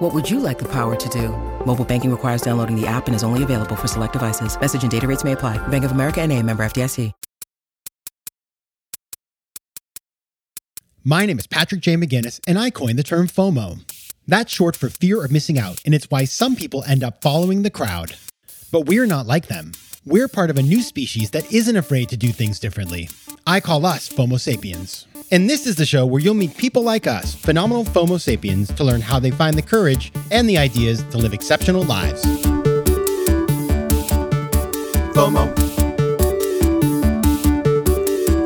What 0.00 0.14
would 0.14 0.30
you 0.30 0.40
like 0.40 0.58
the 0.58 0.68
power 0.72 0.96
to 0.96 1.08
do? 1.10 1.28
Mobile 1.66 1.84
banking 1.84 2.10
requires 2.10 2.40
downloading 2.40 2.74
the 2.74 2.86
app 2.86 3.06
and 3.06 3.14
is 3.14 3.22
only 3.22 3.42
available 3.42 3.76
for 3.76 3.86
select 3.86 4.14
devices. 4.14 4.58
Message 4.58 4.82
and 4.82 4.90
data 4.90 5.06
rates 5.06 5.24
may 5.24 5.32
apply. 5.32 5.58
Bank 5.68 5.84
of 5.84 5.92
America 5.92 6.22
and 6.22 6.32
a 6.32 6.42
member 6.42 6.62
FDIC. 6.62 7.12
My 11.04 11.26
name 11.26 11.38
is 11.38 11.46
Patrick 11.46 11.82
J. 11.82 11.96
McGinnis, 11.96 12.40
and 12.46 12.58
I 12.58 12.70
coined 12.70 12.98
the 12.98 13.02
term 13.02 13.26
FOMO. 13.26 13.80
That's 14.26 14.50
short 14.50 14.74
for 14.74 14.88
fear 14.88 15.22
of 15.22 15.32
missing 15.32 15.58
out, 15.58 15.82
and 15.84 15.94
it's 15.94 16.10
why 16.10 16.24
some 16.24 16.56
people 16.56 16.82
end 16.84 17.04
up 17.04 17.20
following 17.20 17.62
the 17.62 17.70
crowd. 17.70 18.16
But 18.72 18.86
we're 18.86 19.06
not 19.06 19.26
like 19.26 19.48
them. 19.48 19.72
We're 20.06 20.28
part 20.28 20.48
of 20.48 20.56
a 20.56 20.62
new 20.62 20.80
species 20.80 21.30
that 21.32 21.52
isn't 21.52 21.76
afraid 21.76 22.08
to 22.08 22.16
do 22.16 22.32
things 22.32 22.58
differently. 22.58 23.10
I 23.46 23.60
call 23.60 23.86
us 23.86 24.08
FOMO 24.08 24.38
sapiens. 24.38 25.06
And 25.30 25.48
this 25.48 25.66
is 25.66 25.76
the 25.76 25.86
show 25.86 26.04
where 26.06 26.20
you'll 26.20 26.34
meet 26.34 26.56
people 26.56 26.82
like 26.82 27.06
us, 27.06 27.34
phenomenal 27.34 27.84
FOMO 27.84 28.20
sapiens, 28.20 28.72
to 28.74 28.84
learn 28.84 29.00
how 29.00 29.18
they 29.18 29.30
find 29.30 29.56
the 29.56 29.62
courage 29.62 30.12
and 30.30 30.48
the 30.48 30.58
ideas 30.58 31.02
to 31.04 31.18
live 31.18 31.32
exceptional 31.32 31.82
lives. 31.82 32.22
FOMO. 35.14 35.54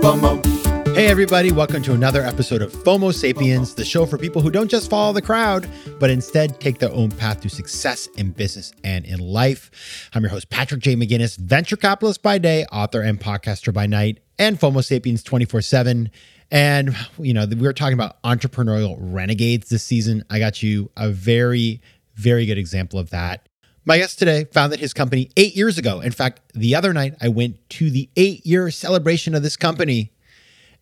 FOMO. 0.00 0.53
Hey, 0.94 1.08
everybody, 1.08 1.50
welcome 1.50 1.82
to 1.82 1.92
another 1.92 2.22
episode 2.22 2.62
of 2.62 2.72
FOMO 2.72 3.12
Sapiens, 3.12 3.74
the 3.74 3.84
show 3.84 4.06
for 4.06 4.16
people 4.16 4.40
who 4.40 4.48
don't 4.48 4.70
just 4.70 4.88
follow 4.88 5.12
the 5.12 5.20
crowd, 5.20 5.68
but 5.98 6.08
instead 6.08 6.60
take 6.60 6.78
their 6.78 6.92
own 6.92 7.10
path 7.10 7.40
to 7.40 7.48
success 7.48 8.06
in 8.16 8.30
business 8.30 8.72
and 8.84 9.04
in 9.04 9.18
life. 9.18 10.08
I'm 10.14 10.22
your 10.22 10.30
host, 10.30 10.50
Patrick 10.50 10.80
J. 10.80 10.94
McGinnis, 10.94 11.36
venture 11.36 11.76
capitalist 11.76 12.22
by 12.22 12.38
day, 12.38 12.64
author 12.66 13.00
and 13.00 13.18
podcaster 13.18 13.74
by 13.74 13.86
night, 13.86 14.20
and 14.38 14.56
FOMO 14.56 14.84
Sapiens 14.84 15.24
24 15.24 15.62
7. 15.62 16.12
And, 16.52 16.96
you 17.18 17.34
know, 17.34 17.44
we 17.44 17.56
were 17.56 17.72
talking 17.72 17.94
about 17.94 18.22
entrepreneurial 18.22 18.94
renegades 19.00 19.70
this 19.70 19.82
season. 19.82 20.22
I 20.30 20.38
got 20.38 20.62
you 20.62 20.92
a 20.96 21.10
very, 21.10 21.82
very 22.14 22.46
good 22.46 22.56
example 22.56 23.00
of 23.00 23.10
that. 23.10 23.48
My 23.84 23.98
guest 23.98 24.20
today 24.20 24.44
founded 24.52 24.78
his 24.78 24.94
company 24.94 25.28
eight 25.36 25.56
years 25.56 25.76
ago. 25.76 26.00
In 26.00 26.12
fact, 26.12 26.40
the 26.54 26.76
other 26.76 26.92
night 26.92 27.16
I 27.20 27.30
went 27.30 27.68
to 27.70 27.90
the 27.90 28.08
eight 28.14 28.46
year 28.46 28.70
celebration 28.70 29.34
of 29.34 29.42
this 29.42 29.56
company 29.56 30.12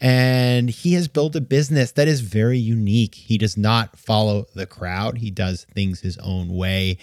and 0.02 0.68
he 0.68 0.94
has 0.94 1.06
built 1.06 1.36
a 1.36 1.40
business 1.40 1.92
that 1.92 2.08
is 2.08 2.22
very 2.22 2.58
unique. 2.58 3.14
He 3.14 3.38
does 3.38 3.56
not 3.56 3.96
follow 3.96 4.46
the 4.52 4.66
crowd, 4.66 5.18
he 5.18 5.30
does 5.30 5.64
things 5.74 6.00
his 6.00 6.18
own 6.18 6.48
way. 6.48 6.98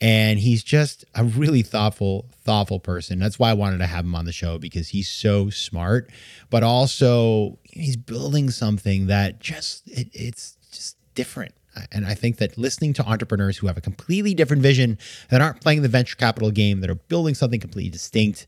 And 0.00 0.38
he's 0.38 0.64
just 0.64 1.04
a 1.14 1.24
really 1.24 1.60
thoughtful, 1.60 2.26
thoughtful 2.44 2.80
person. 2.80 3.18
That's 3.18 3.38
why 3.38 3.50
I 3.50 3.52
wanted 3.52 3.78
to 3.78 3.86
have 3.86 4.06
him 4.06 4.14
on 4.14 4.24
the 4.24 4.32
show 4.32 4.56
because 4.58 4.88
he's 4.88 5.10
so 5.10 5.50
smart, 5.50 6.10
but 6.48 6.62
also 6.62 7.58
he's 7.64 7.98
building 7.98 8.48
something 8.48 9.08
that 9.08 9.40
just, 9.40 9.86
it, 9.86 10.08
it's 10.14 10.56
just 10.72 10.96
different. 11.14 11.54
And 11.92 12.06
I 12.06 12.14
think 12.14 12.38
that 12.38 12.56
listening 12.56 12.94
to 12.94 13.04
entrepreneurs 13.04 13.58
who 13.58 13.66
have 13.66 13.76
a 13.76 13.82
completely 13.82 14.32
different 14.32 14.62
vision, 14.62 14.96
that 15.30 15.42
aren't 15.42 15.60
playing 15.60 15.82
the 15.82 15.88
venture 15.88 16.16
capital 16.16 16.50
game, 16.50 16.80
that 16.80 16.88
are 16.88 16.94
building 16.94 17.34
something 17.34 17.60
completely 17.60 17.90
distinct, 17.90 18.46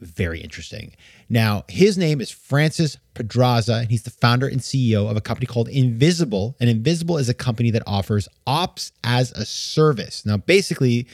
very 0.00 0.40
interesting. 0.40 0.94
Now, 1.28 1.64
his 1.68 1.98
name 1.98 2.20
is 2.20 2.30
Francis 2.30 2.96
Pedraza, 3.14 3.74
and 3.74 3.90
he's 3.90 4.02
the 4.02 4.10
founder 4.10 4.46
and 4.46 4.60
CEO 4.60 5.10
of 5.10 5.16
a 5.16 5.20
company 5.20 5.46
called 5.46 5.68
Invisible. 5.68 6.56
And 6.60 6.70
Invisible 6.70 7.18
is 7.18 7.28
a 7.28 7.34
company 7.34 7.70
that 7.70 7.82
offers 7.86 8.28
ops 8.46 8.92
as 9.04 9.32
a 9.32 9.44
service. 9.44 10.24
Now, 10.24 10.38
basically, 10.38 11.06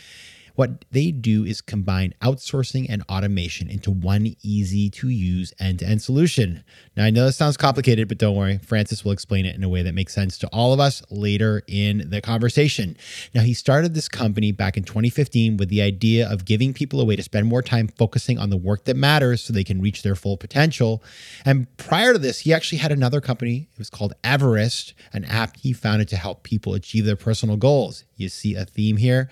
what 0.57 0.85
they 0.91 1.13
do 1.13 1.45
is 1.45 1.61
combine 1.61 2.15
outsourcing 2.23 2.87
and 2.89 3.03
automation 3.09 3.69
into 3.69 3.91
one 3.91 4.35
easy 4.43 4.91
to 4.91 5.09
use 5.09 5.53
end 5.61 5.79
to 5.79 5.87
end 5.87 6.03
solution. 6.03 6.65
Now, 6.97 7.05
I 7.05 7.11
know 7.11 7.27
this 7.27 7.37
sounds 7.37 7.57
complicated, 7.57 8.09
but 8.09 8.19
don't 8.19 8.35
worry. 8.35 8.59
Francis 8.59 9.05
will 9.05 9.13
explain 9.13 9.47
it 9.47 9.55
in 9.55 9.63
a 9.63 9.69
way 9.69 9.83
that 9.83 9.95
makes 9.95 10.15
sense 10.15 10.39
to 10.39 10.49
all 10.49 10.73
of 10.73 10.81
us 10.81 11.03
later 11.11 11.63
in 11.69 12.09
the 12.09 12.21
conversation. 12.21 12.97
Now, 13.35 13.43
he 13.43 13.55
started 13.55 13.95
this 13.95 14.09
company 14.09 14.51
back 14.51 14.77
in 14.77 14.85
2015 14.85 15.59
with 15.59 15.69
the 15.69 15.83
idea 15.83 16.29
of 16.29 16.45
giving 16.45 16.73
people 16.73 17.01
a 17.01 17.05
way 17.05 17.17
to 17.17 17.23
spend 17.23 17.47
more 17.47 17.63
time 17.63 17.89
focusing 17.89 18.39
on 18.39 18.51
the 18.51 18.57
work 18.57 18.85
that 18.85 18.97
matters 18.97 19.43
so 19.43 19.53
they 19.53 19.65
can 19.65 19.81
reach 19.81 20.03
their 20.03 20.15
full 20.15 20.37
potential. 20.37 21.03
And 21.45 21.67
prior 21.77 22.15
to 22.15 22.19
this, 22.19 22.41
he 22.41 22.55
actually 22.55 22.79
had 22.79 22.93
another 22.93 23.21
company. 23.21 23.69
It 23.73 23.79
was 23.79 23.91
called 23.91 24.15
Everest, 24.25 24.95
an 25.13 25.25
app 25.27 25.57
he 25.59 25.73
founded 25.73 26.09
to 26.09 26.17
help 26.17 26.43
people 26.43 26.75
achieve 26.75 27.05
their 27.05 27.17
personal 27.17 27.57
goals. 27.57 28.05
You 28.17 28.31
see 28.31 28.55
a 28.55 28.65
theme 28.65 28.97
here. 28.97 29.29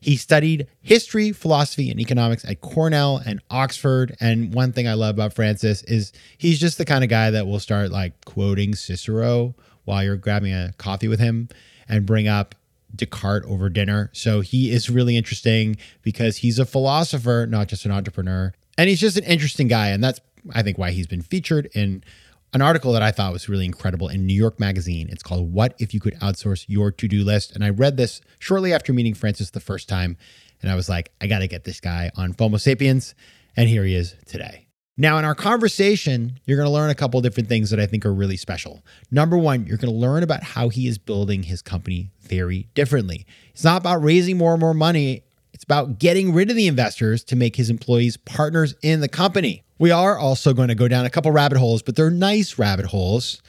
He 0.00 0.16
studied 0.16 0.66
history, 0.80 1.32
philosophy, 1.32 1.90
and 1.90 2.00
economics 2.00 2.44
at 2.44 2.60
Cornell 2.60 3.20
and 3.24 3.40
Oxford. 3.50 4.16
And 4.20 4.54
one 4.54 4.72
thing 4.72 4.86
I 4.86 4.94
love 4.94 5.16
about 5.16 5.34
Francis 5.34 5.82
is 5.84 6.12
he's 6.36 6.58
just 6.58 6.78
the 6.78 6.84
kind 6.84 7.04
of 7.04 7.10
guy 7.10 7.30
that 7.30 7.46
will 7.46 7.60
start 7.60 7.90
like 7.90 8.24
quoting 8.24 8.74
Cicero 8.74 9.54
while 9.84 10.04
you're 10.04 10.16
grabbing 10.16 10.52
a 10.52 10.72
coffee 10.78 11.08
with 11.08 11.20
him 11.20 11.48
and 11.88 12.06
bring 12.06 12.28
up 12.28 12.54
Descartes 12.94 13.46
over 13.48 13.68
dinner. 13.68 14.10
So 14.12 14.40
he 14.40 14.70
is 14.70 14.90
really 14.90 15.16
interesting 15.16 15.76
because 16.02 16.38
he's 16.38 16.58
a 16.58 16.66
philosopher, 16.66 17.46
not 17.48 17.68
just 17.68 17.84
an 17.84 17.90
entrepreneur. 17.90 18.52
And 18.76 18.88
he's 18.88 19.00
just 19.00 19.16
an 19.16 19.24
interesting 19.24 19.68
guy. 19.68 19.88
And 19.88 20.02
that's, 20.02 20.20
I 20.52 20.62
think, 20.62 20.78
why 20.78 20.92
he's 20.92 21.06
been 21.06 21.22
featured 21.22 21.68
in 21.74 22.04
an 22.52 22.62
article 22.62 22.92
that 22.92 23.02
I 23.02 23.10
thought 23.10 23.32
was 23.32 23.48
really 23.48 23.66
incredible 23.66 24.08
in 24.08 24.26
New 24.26 24.34
York 24.34 24.58
Magazine. 24.58 25.08
It's 25.10 25.22
called 25.22 25.52
What 25.52 25.74
If 25.78 25.92
You 25.92 26.00
Could 26.00 26.14
Outsource 26.14 26.64
Your 26.66 26.90
To 26.90 27.08
Do 27.08 27.22
List. 27.24 27.52
And 27.54 27.62
I 27.62 27.70
read 27.70 27.96
this 27.96 28.20
shortly 28.38 28.72
after 28.72 28.92
meeting 28.92 29.14
Francis 29.14 29.50
the 29.50 29.60
first 29.60 29.88
time. 29.88 30.16
And 30.62 30.70
I 30.70 30.74
was 30.74 30.88
like, 30.88 31.12
I 31.20 31.26
got 31.26 31.40
to 31.40 31.46
get 31.46 31.64
this 31.64 31.80
guy 31.80 32.10
on 32.16 32.32
FOMO 32.34 32.60
Sapiens. 32.60 33.14
And 33.56 33.68
here 33.68 33.84
he 33.84 33.94
is 33.94 34.16
today. 34.26 34.66
Now, 35.00 35.18
in 35.18 35.24
our 35.24 35.34
conversation, 35.34 36.40
you're 36.44 36.56
going 36.56 36.66
to 36.66 36.72
learn 36.72 36.90
a 36.90 36.94
couple 36.94 37.20
different 37.20 37.48
things 37.48 37.70
that 37.70 37.78
I 37.78 37.86
think 37.86 38.04
are 38.04 38.12
really 38.12 38.36
special. 38.36 38.84
Number 39.12 39.38
one, 39.38 39.64
you're 39.64 39.76
going 39.76 39.92
to 39.92 39.96
learn 39.96 40.24
about 40.24 40.42
how 40.42 40.70
he 40.70 40.88
is 40.88 40.98
building 40.98 41.44
his 41.44 41.62
company 41.62 42.10
very 42.20 42.68
differently. 42.74 43.24
It's 43.50 43.62
not 43.62 43.80
about 43.80 44.02
raising 44.02 44.36
more 44.36 44.54
and 44.54 44.60
more 44.60 44.74
money, 44.74 45.22
it's 45.52 45.62
about 45.62 45.98
getting 45.98 46.32
rid 46.32 46.50
of 46.50 46.56
the 46.56 46.66
investors 46.66 47.22
to 47.24 47.36
make 47.36 47.56
his 47.56 47.70
employees 47.70 48.16
partners 48.16 48.74
in 48.82 49.00
the 49.00 49.08
company. 49.08 49.62
We 49.78 49.90
are 49.90 50.18
also 50.18 50.52
going 50.52 50.68
to 50.68 50.74
go 50.74 50.88
down 50.88 51.06
a 51.06 51.10
couple 51.10 51.30
rabbit 51.30 51.58
holes, 51.58 51.82
but 51.82 51.96
they're 51.96 52.10
nice 52.10 52.58
rabbit 52.58 52.86
holes. 52.86 53.40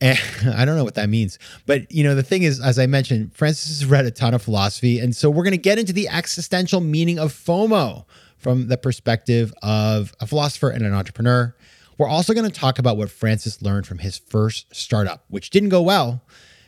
And 0.00 0.18
I 0.54 0.64
don't 0.64 0.76
know 0.76 0.84
what 0.84 0.94
that 0.94 1.08
means. 1.08 1.38
But, 1.66 1.90
you 1.90 2.04
know, 2.04 2.14
the 2.14 2.22
thing 2.22 2.42
is, 2.42 2.60
as 2.60 2.78
I 2.78 2.86
mentioned, 2.86 3.34
Francis 3.34 3.80
has 3.80 3.86
read 3.86 4.04
a 4.04 4.10
ton 4.10 4.34
of 4.34 4.42
philosophy. 4.42 4.98
And 4.98 5.14
so 5.14 5.30
we're 5.30 5.44
going 5.44 5.52
to 5.52 5.58
get 5.58 5.78
into 5.78 5.92
the 5.92 6.08
existential 6.08 6.80
meaning 6.80 7.18
of 7.18 7.32
FOMO 7.32 8.04
from 8.38 8.68
the 8.68 8.76
perspective 8.76 9.52
of 9.62 10.12
a 10.20 10.26
philosopher 10.26 10.68
and 10.68 10.84
an 10.84 10.92
entrepreneur. 10.92 11.54
We're 11.96 12.08
also 12.08 12.34
going 12.34 12.50
to 12.50 12.60
talk 12.60 12.78
about 12.78 12.96
what 12.96 13.10
Francis 13.10 13.62
learned 13.62 13.86
from 13.86 13.98
his 13.98 14.18
first 14.18 14.74
startup, 14.74 15.24
which 15.28 15.50
didn't 15.50 15.68
go 15.68 15.80
well, 15.80 16.22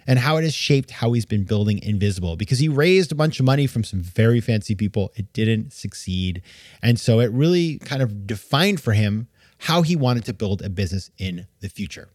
and 0.06 0.18
how 0.18 0.36
it 0.36 0.42
has 0.42 0.54
shaped 0.54 0.90
how 0.90 1.12
he's 1.12 1.26
been 1.26 1.44
building 1.44 1.80
Invisible 1.82 2.36
because 2.36 2.58
he 2.58 2.68
raised 2.68 3.12
a 3.12 3.14
bunch 3.14 3.40
of 3.40 3.46
money 3.46 3.66
from 3.66 3.84
some 3.84 4.00
very 4.00 4.40
fancy 4.40 4.74
people. 4.74 5.12
It 5.16 5.32
didn't 5.32 5.72
succeed. 5.72 6.42
And 6.82 6.98
so 6.98 7.20
it 7.20 7.30
really 7.32 7.78
kind 7.78 8.02
of 8.02 8.26
defined 8.26 8.80
for 8.80 8.92
him 8.92 9.28
how 9.58 9.82
he 9.82 9.96
wanted 9.96 10.24
to 10.26 10.34
build 10.34 10.62
a 10.62 10.68
business 10.68 11.10
in 11.18 11.46
the 11.60 11.68
future. 11.68 12.08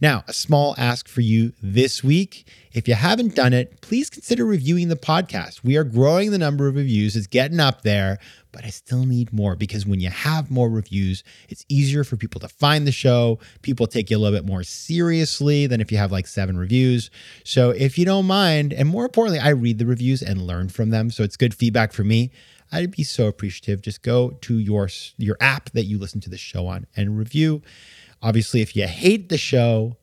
Now, 0.00 0.24
a 0.26 0.32
small 0.32 0.74
ask 0.78 1.08
for 1.08 1.20
you 1.20 1.52
this 1.62 2.02
week. 2.02 2.46
If 2.72 2.88
you 2.88 2.94
haven't 2.94 3.34
done 3.34 3.52
it, 3.52 3.80
please 3.80 4.10
consider 4.10 4.44
reviewing 4.44 4.88
the 4.88 4.96
podcast. 4.96 5.62
We 5.62 5.76
are 5.76 5.84
growing 5.84 6.30
the 6.30 6.38
number 6.38 6.66
of 6.66 6.74
reviews, 6.74 7.16
it's 7.16 7.26
getting 7.26 7.60
up 7.60 7.82
there, 7.82 8.18
but 8.52 8.64
I 8.64 8.70
still 8.70 9.04
need 9.04 9.32
more 9.32 9.56
because 9.56 9.86
when 9.86 10.00
you 10.00 10.10
have 10.10 10.50
more 10.50 10.68
reviews, 10.68 11.22
it's 11.48 11.64
easier 11.68 12.04
for 12.04 12.16
people 12.16 12.40
to 12.40 12.48
find 12.48 12.86
the 12.86 12.92
show. 12.92 13.38
People 13.62 13.86
take 13.86 14.10
you 14.10 14.16
a 14.16 14.18
little 14.18 14.36
bit 14.36 14.46
more 14.46 14.62
seriously 14.62 15.66
than 15.66 15.80
if 15.80 15.90
you 15.92 15.98
have 15.98 16.12
like 16.12 16.26
seven 16.26 16.56
reviews. 16.56 17.10
So 17.44 17.70
if 17.70 17.98
you 17.98 18.04
don't 18.04 18.26
mind, 18.26 18.72
and 18.72 18.88
more 18.88 19.04
importantly, 19.04 19.40
I 19.40 19.50
read 19.50 19.78
the 19.78 19.86
reviews 19.86 20.22
and 20.22 20.42
learn 20.42 20.68
from 20.68 20.90
them. 20.90 21.10
So 21.10 21.22
it's 21.22 21.36
good 21.36 21.54
feedback 21.54 21.92
for 21.92 22.04
me. 22.04 22.30
I'd 22.72 22.92
be 22.92 23.02
so 23.02 23.26
appreciative. 23.26 23.82
Just 23.82 24.02
go 24.02 24.30
to 24.42 24.58
your 24.58 24.88
your 25.16 25.36
app 25.40 25.70
that 25.70 25.84
you 25.84 25.98
listen 25.98 26.20
to 26.22 26.30
the 26.30 26.38
show 26.38 26.66
on 26.66 26.86
and 26.96 27.18
review. 27.18 27.62
Obviously, 28.22 28.60
if 28.60 28.76
you 28.76 28.86
hate 28.86 29.28
the 29.28 29.38
show, 29.38 29.96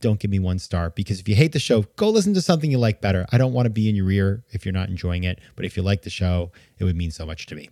don't 0.00 0.20
give 0.20 0.30
me 0.30 0.38
one 0.38 0.58
star 0.58 0.90
because 0.90 1.20
if 1.20 1.28
you 1.28 1.34
hate 1.34 1.52
the 1.52 1.58
show, 1.58 1.82
go 1.96 2.10
listen 2.10 2.34
to 2.34 2.42
something 2.42 2.70
you 2.70 2.78
like 2.78 3.00
better. 3.00 3.26
I 3.32 3.38
don't 3.38 3.52
want 3.52 3.66
to 3.66 3.70
be 3.70 3.88
in 3.88 3.96
your 3.96 4.10
ear 4.10 4.44
if 4.50 4.64
you're 4.64 4.72
not 4.72 4.88
enjoying 4.88 5.24
it, 5.24 5.40
but 5.56 5.64
if 5.64 5.76
you 5.76 5.82
like 5.82 6.02
the 6.02 6.10
show, 6.10 6.52
it 6.78 6.84
would 6.84 6.96
mean 6.96 7.10
so 7.10 7.24
much 7.26 7.46
to 7.46 7.54
me. 7.54 7.70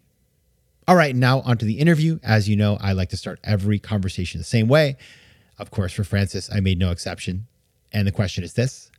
All 0.87 0.97
right, 0.97 1.17
now 1.17 1.41
onto 1.41 1.65
the 1.65 1.79
interview. 1.79 2.19
As 2.23 2.47
you 2.47 2.57
know, 2.57 2.77
I 2.79 2.93
like 2.93 3.09
to 3.11 3.17
start 3.17 3.41
every 3.43 3.79
conversation 3.79 4.37
the 4.39 4.45
same 4.45 4.69
way. 4.69 4.99
Of 5.59 5.71
course, 5.71 5.95
for 5.95 6.05
Francis, 6.05 6.51
I 6.53 6.61
made 6.61 6.79
no 6.79 6.91
exception. 6.91 7.47
And 7.91 8.07
the 8.07 8.13
question 8.13 8.45
is 8.45 8.53
this 8.53 8.91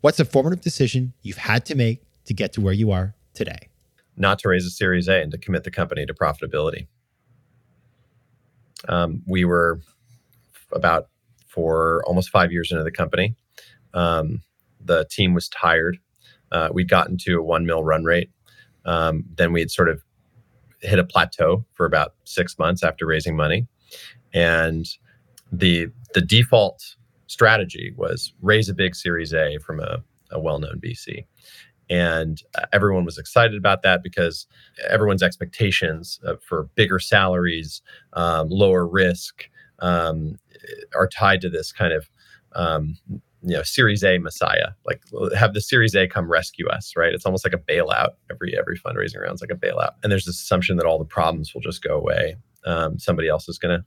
What's 0.00 0.18
a 0.18 0.24
formative 0.24 0.62
decision 0.62 1.12
you've 1.20 1.36
had 1.36 1.66
to 1.66 1.74
make 1.74 2.00
to 2.24 2.32
get 2.32 2.54
to 2.54 2.62
where 2.62 2.72
you 2.72 2.90
are 2.90 3.14
today? 3.34 3.68
Not 4.16 4.38
to 4.40 4.48
raise 4.48 4.64
a 4.64 4.70
Series 4.70 5.08
A 5.08 5.20
and 5.20 5.30
to 5.30 5.36
commit 5.36 5.64
the 5.64 5.70
company 5.70 6.06
to 6.06 6.14
profitability. 6.14 6.86
Um, 8.88 9.22
we 9.26 9.44
were 9.44 9.80
about 10.72 11.08
for 11.48 12.02
almost 12.06 12.30
five 12.30 12.50
years 12.50 12.72
into 12.72 12.82
the 12.82 12.90
company. 12.90 13.34
Um, 13.92 14.40
the 14.82 15.06
team 15.10 15.34
was 15.34 15.50
tired. 15.50 15.98
Uh, 16.50 16.70
we'd 16.72 16.88
gotten 16.88 17.18
to 17.18 17.40
a 17.40 17.42
one 17.42 17.66
mil 17.66 17.84
run 17.84 18.04
rate. 18.04 18.30
Um, 18.86 19.24
then 19.34 19.52
we 19.52 19.60
had 19.60 19.70
sort 19.70 19.90
of 19.90 20.02
hit 20.86 20.98
a 20.98 21.04
plateau 21.04 21.64
for 21.74 21.86
about 21.86 22.14
six 22.24 22.58
months 22.58 22.82
after 22.82 23.06
raising 23.06 23.36
money, 23.36 23.66
and 24.32 24.86
the 25.52 25.88
the 26.14 26.20
default 26.20 26.96
strategy 27.26 27.92
was 27.96 28.32
raise 28.40 28.68
a 28.68 28.74
big 28.74 28.94
Series 28.94 29.34
A 29.34 29.58
from 29.58 29.80
a, 29.80 30.02
a 30.30 30.40
well 30.40 30.58
known 30.58 30.80
VC. 30.80 31.24
And 31.88 32.42
uh, 32.56 32.66
everyone 32.72 33.04
was 33.04 33.18
excited 33.18 33.56
about 33.56 33.82
that 33.82 34.02
because 34.02 34.46
everyone's 34.88 35.22
expectations 35.22 36.18
uh, 36.26 36.34
for 36.40 36.64
bigger 36.74 36.98
salaries, 36.98 37.80
um, 38.14 38.48
lower 38.48 38.86
risk, 38.86 39.48
um, 39.78 40.36
are 40.96 41.06
tied 41.06 41.40
to 41.42 41.48
this 41.50 41.70
kind 41.70 41.92
of 41.92 42.10
um, 42.54 42.96
you 43.46 43.54
know 43.56 43.62
series 43.62 44.02
a 44.02 44.18
messiah 44.18 44.70
like 44.84 45.00
have 45.36 45.54
the 45.54 45.60
series 45.60 45.94
a 45.94 46.08
come 46.08 46.28
rescue 46.30 46.66
us 46.68 46.92
right? 46.96 47.12
It's 47.12 47.24
almost 47.24 47.44
like 47.44 47.54
a 47.54 47.58
bailout. 47.58 48.10
Every 48.30 48.58
every 48.58 48.78
fundraising 48.78 49.20
round 49.20 49.34
is 49.34 49.40
like 49.40 49.50
a 49.50 49.54
bailout. 49.54 49.92
And 50.02 50.10
there's 50.10 50.24
this 50.24 50.40
assumption 50.40 50.76
that 50.76 50.86
all 50.86 50.98
the 50.98 51.04
problems 51.04 51.54
will 51.54 51.60
just 51.60 51.82
go 51.82 51.96
away. 51.96 52.36
Um, 52.64 52.98
somebody 52.98 53.28
else 53.28 53.48
is 53.48 53.58
going 53.58 53.78
to 53.78 53.84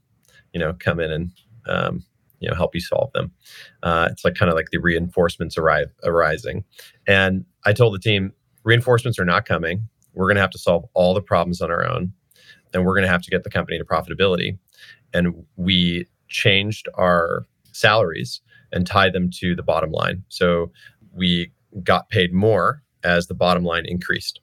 you 0.54 0.60
know 0.60 0.74
come 0.80 1.00
in 1.00 1.12
and 1.12 1.32
um, 1.68 2.04
you 2.40 2.50
know 2.50 2.56
help 2.56 2.74
you 2.74 2.82
solve 2.82 3.12
them. 3.14 3.32
Uh, 3.84 4.08
it's 4.12 4.24
like 4.24 4.36
kind 4.36 4.50
of 4.50 4.56
like 4.56 4.70
the 4.72 4.78
reinforcements 4.78 5.58
arrive 5.58 5.92
arising. 6.04 6.64
And 7.08 7.46
i 7.66 7.74
told 7.74 7.94
the 7.94 8.00
team 8.00 8.34
reinforcements 8.64 9.20
are 9.20 9.26
not 9.26 9.46
coming. 9.46 9.88
We're 10.14 10.28
going 10.28 10.36
to 10.36 10.42
have 10.42 10.52
to 10.52 10.58
solve 10.58 10.86
all 10.94 11.14
the 11.14 11.22
problems 11.22 11.62
on 11.62 11.70
our 11.70 11.86
own 11.88 12.14
and 12.74 12.86
we're 12.86 12.94
going 12.94 13.06
to 13.06 13.12
have 13.12 13.22
to 13.24 13.32
get 13.32 13.44
the 13.44 13.50
company 13.50 13.78
to 13.78 13.86
profitability. 13.86 14.58
And 15.14 15.46
we 15.56 16.06
changed 16.28 16.88
our 16.96 17.48
salaries 17.72 18.42
and 18.72 18.86
tie 18.86 19.10
them 19.10 19.30
to 19.32 19.56
the 19.56 19.64
bottom 19.64 19.92
line. 19.92 20.24
So 20.30 20.72
we 21.14 21.52
got 21.84 22.10
paid 22.10 22.34
more 22.34 22.84
as 23.04 23.28
the 23.28 23.34
bottom 23.34 23.64
line 23.64 23.86
increased. 23.86 24.42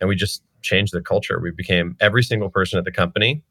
And 0.00 0.08
we 0.08 0.16
just 0.16 0.42
changed 0.62 0.92
the 0.92 1.00
culture. 1.00 1.38
We 1.40 1.50
became 1.50 1.96
every 2.00 2.22
single 2.22 2.50
person 2.50 2.78
at 2.78 2.84
the 2.84 2.92
company 2.92 3.42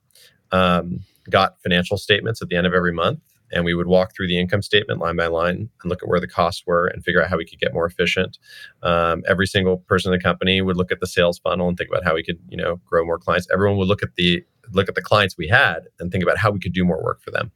um, 0.52 1.00
got 1.30 1.62
financial 1.62 1.98
statements 1.98 2.42
at 2.42 2.50
the 2.50 2.56
end 2.56 2.68
of 2.68 2.74
every 2.74 2.94
month. 2.94 3.20
And 3.52 3.64
we 3.64 3.76
would 3.76 3.86
walk 3.86 4.16
through 4.16 4.28
the 4.28 4.40
income 4.40 4.64
statement 4.64 5.00
line 5.00 5.16
by 5.16 5.28
line 5.28 5.70
and 5.82 5.90
look 5.90 6.02
at 6.02 6.10
where 6.10 6.20
the 6.20 6.28
costs 6.28 6.64
were 6.66 6.88
and 6.88 7.04
figure 7.04 7.22
out 7.22 7.30
how 7.30 7.38
we 7.38 7.46
could 7.46 7.60
get 7.60 7.72
more 7.72 7.86
efficient. 7.86 8.40
Um, 8.82 9.24
every 9.28 9.46
single 9.46 9.78
person 9.78 10.12
in 10.12 10.18
the 10.18 10.24
company 10.24 10.60
would 10.62 10.76
look 10.76 10.92
at 10.92 11.00
the 11.00 11.06
sales 11.06 11.38
funnel 11.38 11.68
and 11.68 11.78
think 11.78 11.90
about 11.90 12.04
how 12.04 12.16
we 12.16 12.24
could, 12.24 12.40
you 12.50 12.58
know, 12.58 12.78
grow 12.86 13.06
more 13.06 13.20
clients. 13.20 13.48
Everyone 13.54 13.78
would 13.78 13.88
look 13.88 14.02
at 14.02 14.16
the 14.16 14.44
look 14.72 14.90
at 14.90 14.96
the 14.96 15.04
clients 15.04 15.38
we 15.38 15.48
had 15.48 15.82
and 16.00 16.12
think 16.12 16.24
about 16.24 16.38
how 16.38 16.50
we 16.50 16.60
could 16.60 16.74
do 16.74 16.84
more 16.84 17.04
work 17.04 17.22
for 17.22 17.30
them. 17.30 17.52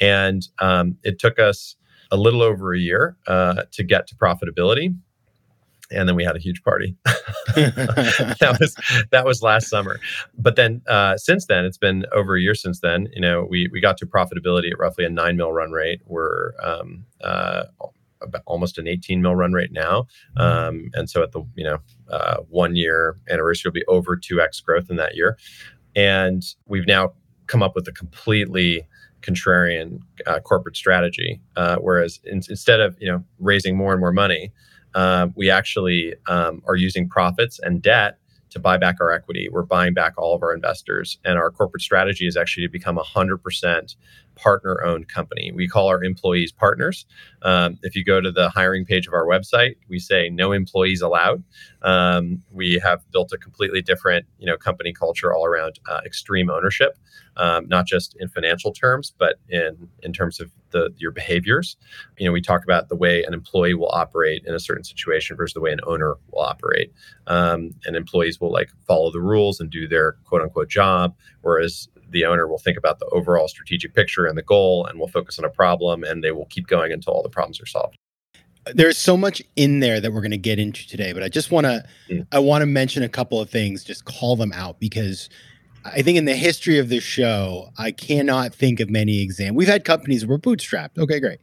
And 0.00 0.46
um, 0.60 0.96
it 1.02 1.18
took 1.18 1.40
us 1.40 1.74
a 2.12 2.16
little 2.16 2.42
over 2.42 2.74
a 2.74 2.78
year 2.78 3.16
uh, 3.26 3.64
to 3.72 3.82
get 3.82 4.06
to 4.06 4.14
profitability. 4.14 4.94
And 5.90 6.08
then 6.08 6.14
we 6.14 6.24
had 6.24 6.36
a 6.36 6.38
huge 6.38 6.62
party. 6.62 6.96
that 7.04 8.56
was 8.60 9.04
that 9.10 9.26
was 9.26 9.42
last 9.42 9.68
summer. 9.68 9.98
But 10.38 10.56
then 10.56 10.80
uh, 10.88 11.18
since 11.18 11.46
then, 11.46 11.64
it's 11.66 11.76
been 11.76 12.06
over 12.12 12.36
a 12.36 12.40
year 12.40 12.54
since 12.54 12.80
then. 12.80 13.08
You 13.12 13.20
know, 13.20 13.46
we 13.50 13.68
we 13.72 13.80
got 13.80 13.98
to 13.98 14.06
profitability 14.06 14.70
at 14.70 14.78
roughly 14.78 15.04
a 15.04 15.10
nine 15.10 15.36
mil 15.36 15.52
run 15.52 15.70
rate. 15.70 16.00
We're 16.06 16.52
um, 16.62 17.04
uh, 17.22 17.64
about 18.22 18.42
almost 18.46 18.78
an 18.78 18.88
18 18.88 19.20
mil 19.20 19.34
run 19.34 19.52
rate 19.52 19.72
now. 19.72 20.06
Um, 20.36 20.90
and 20.94 21.10
so 21.10 21.22
at 21.22 21.32
the 21.32 21.42
you 21.56 21.64
know 21.64 21.78
uh, 22.10 22.38
one 22.48 22.74
year 22.74 23.18
anniversary 23.28 23.68
will 23.68 23.74
be 23.74 23.84
over 23.86 24.16
2x 24.16 24.64
growth 24.64 24.88
in 24.88 24.96
that 24.96 25.14
year. 25.14 25.36
And 25.94 26.42
we've 26.66 26.86
now 26.86 27.12
come 27.48 27.62
up 27.62 27.74
with 27.74 27.86
a 27.88 27.92
completely 27.92 28.86
contrarian 29.22 30.00
uh, 30.26 30.40
corporate 30.40 30.76
strategy. 30.76 31.40
Uh, 31.56 31.76
whereas 31.76 32.20
in, 32.24 32.42
instead 32.48 32.80
of 32.80 32.96
you 33.00 33.10
know 33.10 33.24
raising 33.38 33.76
more 33.76 33.92
and 33.92 34.00
more 34.00 34.12
money, 34.12 34.52
uh, 34.94 35.28
we 35.34 35.50
actually 35.50 36.14
um, 36.28 36.62
are 36.66 36.76
using 36.76 37.08
profits 37.08 37.58
and 37.58 37.82
debt 37.82 38.18
to 38.50 38.58
buy 38.58 38.76
back 38.76 38.96
our 39.00 39.10
equity. 39.10 39.48
We're 39.50 39.62
buying 39.62 39.94
back 39.94 40.14
all 40.18 40.34
of 40.34 40.42
our 40.42 40.54
investors, 40.54 41.18
and 41.24 41.38
our 41.38 41.50
corporate 41.50 41.82
strategy 41.82 42.26
is 42.26 42.36
actually 42.36 42.66
to 42.66 42.72
become 42.72 42.98
a 42.98 43.02
hundred 43.02 43.38
percent 43.38 43.96
partner 44.42 44.82
owned 44.84 45.08
company. 45.08 45.52
We 45.54 45.68
call 45.68 45.88
our 45.88 46.02
employees 46.02 46.52
partners. 46.52 47.06
Um, 47.42 47.78
if 47.82 47.94
you 47.94 48.04
go 48.04 48.20
to 48.20 48.32
the 48.32 48.48
hiring 48.48 48.84
page 48.84 49.06
of 49.06 49.14
our 49.14 49.26
website, 49.26 49.76
we 49.88 49.98
say 49.98 50.28
no 50.28 50.52
employees 50.52 51.00
allowed. 51.00 51.44
Um, 51.82 52.42
we 52.50 52.80
have 52.82 53.00
built 53.12 53.32
a 53.32 53.38
completely 53.38 53.82
different, 53.82 54.26
you 54.38 54.46
know, 54.46 54.56
company 54.56 54.92
culture 54.92 55.32
all 55.32 55.44
around 55.46 55.78
uh, 55.88 56.00
extreme 56.04 56.50
ownership, 56.50 56.98
um, 57.36 57.68
not 57.68 57.86
just 57.86 58.16
in 58.18 58.28
financial 58.28 58.72
terms, 58.72 59.12
but 59.16 59.36
in 59.48 59.88
in 60.02 60.12
terms 60.12 60.40
of 60.40 60.50
the 60.70 60.90
your 60.96 61.12
behaviors. 61.12 61.76
You 62.18 62.26
know, 62.26 62.32
we 62.32 62.40
talk 62.40 62.64
about 62.64 62.88
the 62.88 62.96
way 62.96 63.22
an 63.24 63.34
employee 63.34 63.74
will 63.74 63.90
operate 63.92 64.42
in 64.46 64.54
a 64.54 64.60
certain 64.60 64.84
situation 64.84 65.36
versus 65.36 65.54
the 65.54 65.60
way 65.60 65.72
an 65.72 65.80
owner 65.86 66.16
will 66.30 66.42
operate. 66.42 66.92
Um, 67.26 67.70
and 67.86 67.96
employees 67.96 68.40
will 68.40 68.52
like 68.52 68.70
follow 68.86 69.12
the 69.12 69.20
rules 69.20 69.60
and 69.60 69.70
do 69.70 69.86
their 69.86 70.12
quote 70.24 70.42
unquote 70.42 70.68
job, 70.68 71.14
whereas 71.42 71.88
the 72.12 72.24
owner 72.24 72.46
will 72.46 72.58
think 72.58 72.78
about 72.78 72.98
the 72.98 73.06
overall 73.06 73.48
strategic 73.48 73.94
picture 73.94 74.26
and 74.26 74.36
the 74.38 74.42
goal 74.42 74.86
and 74.86 74.98
will 74.98 75.08
focus 75.08 75.38
on 75.38 75.44
a 75.44 75.50
problem 75.50 76.04
and 76.04 76.22
they 76.22 76.30
will 76.30 76.46
keep 76.46 76.66
going 76.66 76.92
until 76.92 77.12
all 77.12 77.22
the 77.22 77.28
problems 77.28 77.60
are 77.60 77.66
solved. 77.66 77.96
There's 78.74 78.98
so 78.98 79.16
much 79.16 79.42
in 79.56 79.80
there 79.80 80.00
that 80.00 80.12
we're 80.12 80.20
going 80.20 80.30
to 80.30 80.38
get 80.38 80.60
into 80.60 80.86
today 80.86 81.12
but 81.12 81.24
i 81.24 81.28
just 81.28 81.50
want 81.50 81.66
to 81.66 81.84
mm. 82.08 82.24
i 82.30 82.38
want 82.38 82.62
to 82.62 82.66
mention 82.66 83.02
a 83.02 83.08
couple 83.08 83.40
of 83.40 83.50
things 83.50 83.82
just 83.82 84.04
call 84.04 84.36
them 84.36 84.52
out 84.52 84.78
because 84.78 85.28
i 85.84 86.00
think 86.00 86.16
in 86.16 86.26
the 86.26 86.36
history 86.36 86.78
of 86.78 86.88
this 86.88 87.02
show 87.02 87.70
i 87.76 87.90
cannot 87.90 88.54
think 88.54 88.78
of 88.78 88.88
many 88.88 89.20
examples 89.20 89.58
we've 89.58 89.66
had 89.66 89.84
companies 89.84 90.24
where 90.24 90.38
bootstrapped 90.38 90.96
okay 90.96 91.18
great. 91.18 91.40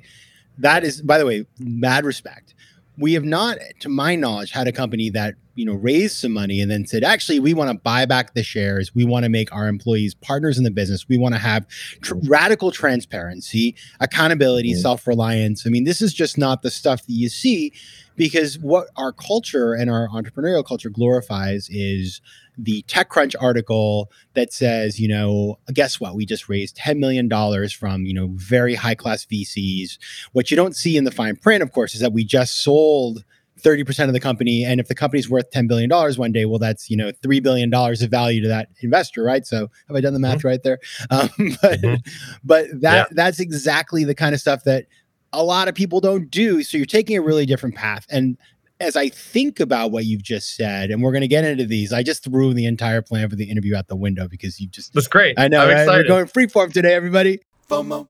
That 0.60 0.84
is 0.84 1.02
by 1.02 1.18
the 1.18 1.26
way 1.26 1.46
mad 1.58 2.06
respect. 2.06 2.54
We 2.98 3.14
have 3.14 3.24
not, 3.24 3.58
to 3.80 3.90
my 3.90 4.16
knowledge, 4.16 4.52
had 4.52 4.68
a 4.68 4.74
company 4.74 5.10
that 5.12 5.36
you 5.60 5.66
know 5.66 5.74
raised 5.74 6.16
some 6.16 6.32
money 6.32 6.62
and 6.62 6.72
then 6.72 6.88
said, 6.88 7.04
actually, 7.04 7.40
we 7.40 7.54
want 7.54 7.70
to 7.70 7.78
buy 7.78 8.06
back 8.06 8.34
the 8.34 8.44
shares. 8.44 8.96
We 8.96 9.04
want 9.04 9.26
to 9.26 9.30
make 9.30 9.54
our 9.54 9.68
employees 9.68 10.16
partners 10.16 10.58
in 10.58 10.64
the 10.64 10.72
business. 10.72 11.08
We 11.10 11.18
want 11.18 11.36
to 11.36 11.40
have 11.40 11.68
tr- 12.02 12.16
radical 12.24 12.72
transparency, 12.72 13.76
accountability, 14.00 14.72
mm-hmm. 14.72 14.82
self 14.82 15.06
reliance. 15.06 15.68
I 15.68 15.70
mean, 15.70 15.84
this 15.84 16.02
is 16.02 16.14
just 16.14 16.38
not 16.38 16.62
the 16.62 16.72
stuff 16.72 17.06
that 17.06 17.12
you 17.12 17.28
see 17.28 17.74
because 18.16 18.58
what 18.60 18.88
our 18.96 19.12
culture 19.12 19.74
and 19.74 19.90
our 19.90 20.08
entrepreneurial 20.10 20.66
culture 20.66 20.90
glorifies 20.90 21.68
is 21.70 22.22
the 22.58 22.84
TechCrunch 22.84 23.36
article 23.40 24.12
that 24.34 24.52
says, 24.54 25.00
you 25.00 25.08
know, 25.08 25.58
guess 25.74 26.00
what? 26.00 26.16
We 26.16 26.26
just 26.26 26.50
raised 26.50 26.78
$10 26.78 26.98
million 26.98 27.30
from, 27.70 28.06
you 28.06 28.14
know, 28.14 28.30
very 28.34 28.76
high 28.76 28.96
class 28.96 29.26
VCs. 29.26 29.98
What 30.34 30.52
you 30.52 30.58
don't 30.58 30.76
see 30.76 30.98
in 30.98 31.06
the 31.06 31.12
fine 31.12 31.38
print, 31.38 31.64
of 31.64 31.72
course, 31.72 31.96
is 31.96 32.02
that 32.02 32.14
we 32.14 32.26
just 32.26 32.62
sold 32.62 33.24
30% 33.62 34.08
of 34.08 34.14
the 34.14 34.20
company. 34.20 34.64
And 34.64 34.80
if 34.80 34.88
the 34.88 34.96
company's 34.96 35.30
worth 35.30 35.52
$10 35.52 35.68
billion 35.68 35.90
one 35.90 36.32
day, 36.32 36.46
well, 36.46 36.60
that's, 36.60 36.90
you 36.90 36.98
know, 36.98 37.12
$3 37.12 37.42
billion 37.42 37.74
of 37.74 38.00
value 38.10 38.42
to 38.42 38.48
that 38.48 38.70
investor, 38.82 39.24
right? 39.24 39.46
So 39.46 39.68
have 39.88 39.96
I 39.96 40.02
done 40.02 40.14
the 40.14 40.20
math 40.20 40.40
mm-hmm. 40.40 40.48
right 40.48 40.64
there? 40.64 40.80
Um, 41.12 41.30
but, 41.62 41.82
mm-hmm. 41.82 41.96
but 42.44 42.68
that, 42.82 42.96
yeah. 42.96 43.06
that's 43.12 43.40
exactly 43.40 44.04
the 44.04 44.14
kind 44.14 44.36
of 44.36 44.40
stuff 44.40 44.64
that 44.66 44.86
a 45.34 45.44
lot 45.44 45.68
of 45.68 45.76
people 45.76 46.00
don't 46.02 46.30
do. 46.30 46.62
So 46.64 46.78
you're 46.78 46.86
taking 46.86 47.18
a 47.18 47.22
really 47.22 47.46
different 47.46 47.76
path. 47.76 48.06
And 48.10 48.38
as 48.80 48.96
I 48.96 49.10
think 49.10 49.60
about 49.60 49.92
what 49.92 50.06
you've 50.06 50.24
just 50.24 50.56
said, 50.56 50.92
and 50.92 51.02
we're 51.02 51.12
going 51.12 51.22
to 51.22 51.28
get 51.28 51.44
into 51.44 51.66
these, 51.66 51.92
I 51.92 52.04
just 52.04 52.24
threw 52.24 52.54
the 52.54 52.66
entire 52.66 53.02
plan 53.02 53.30
for 53.30 53.36
the 53.36 53.50
interview 53.50 53.76
out 53.76 53.88
the 53.88 53.96
window 53.96 54.28
because 54.28 54.60
you 54.60 54.68
just. 54.68 54.94
That's 54.94 55.08
great. 55.08 55.38
I 55.40 55.48
know. 55.48 55.68
Right? 55.68 55.88
We're 55.88 56.04
going 56.04 56.26
freeform 56.26 56.72
today, 56.72 56.94
everybody. 56.94 57.40
FOMO. 57.70 58.08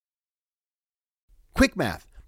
Quick 1.53 1.75
math. 1.75 2.08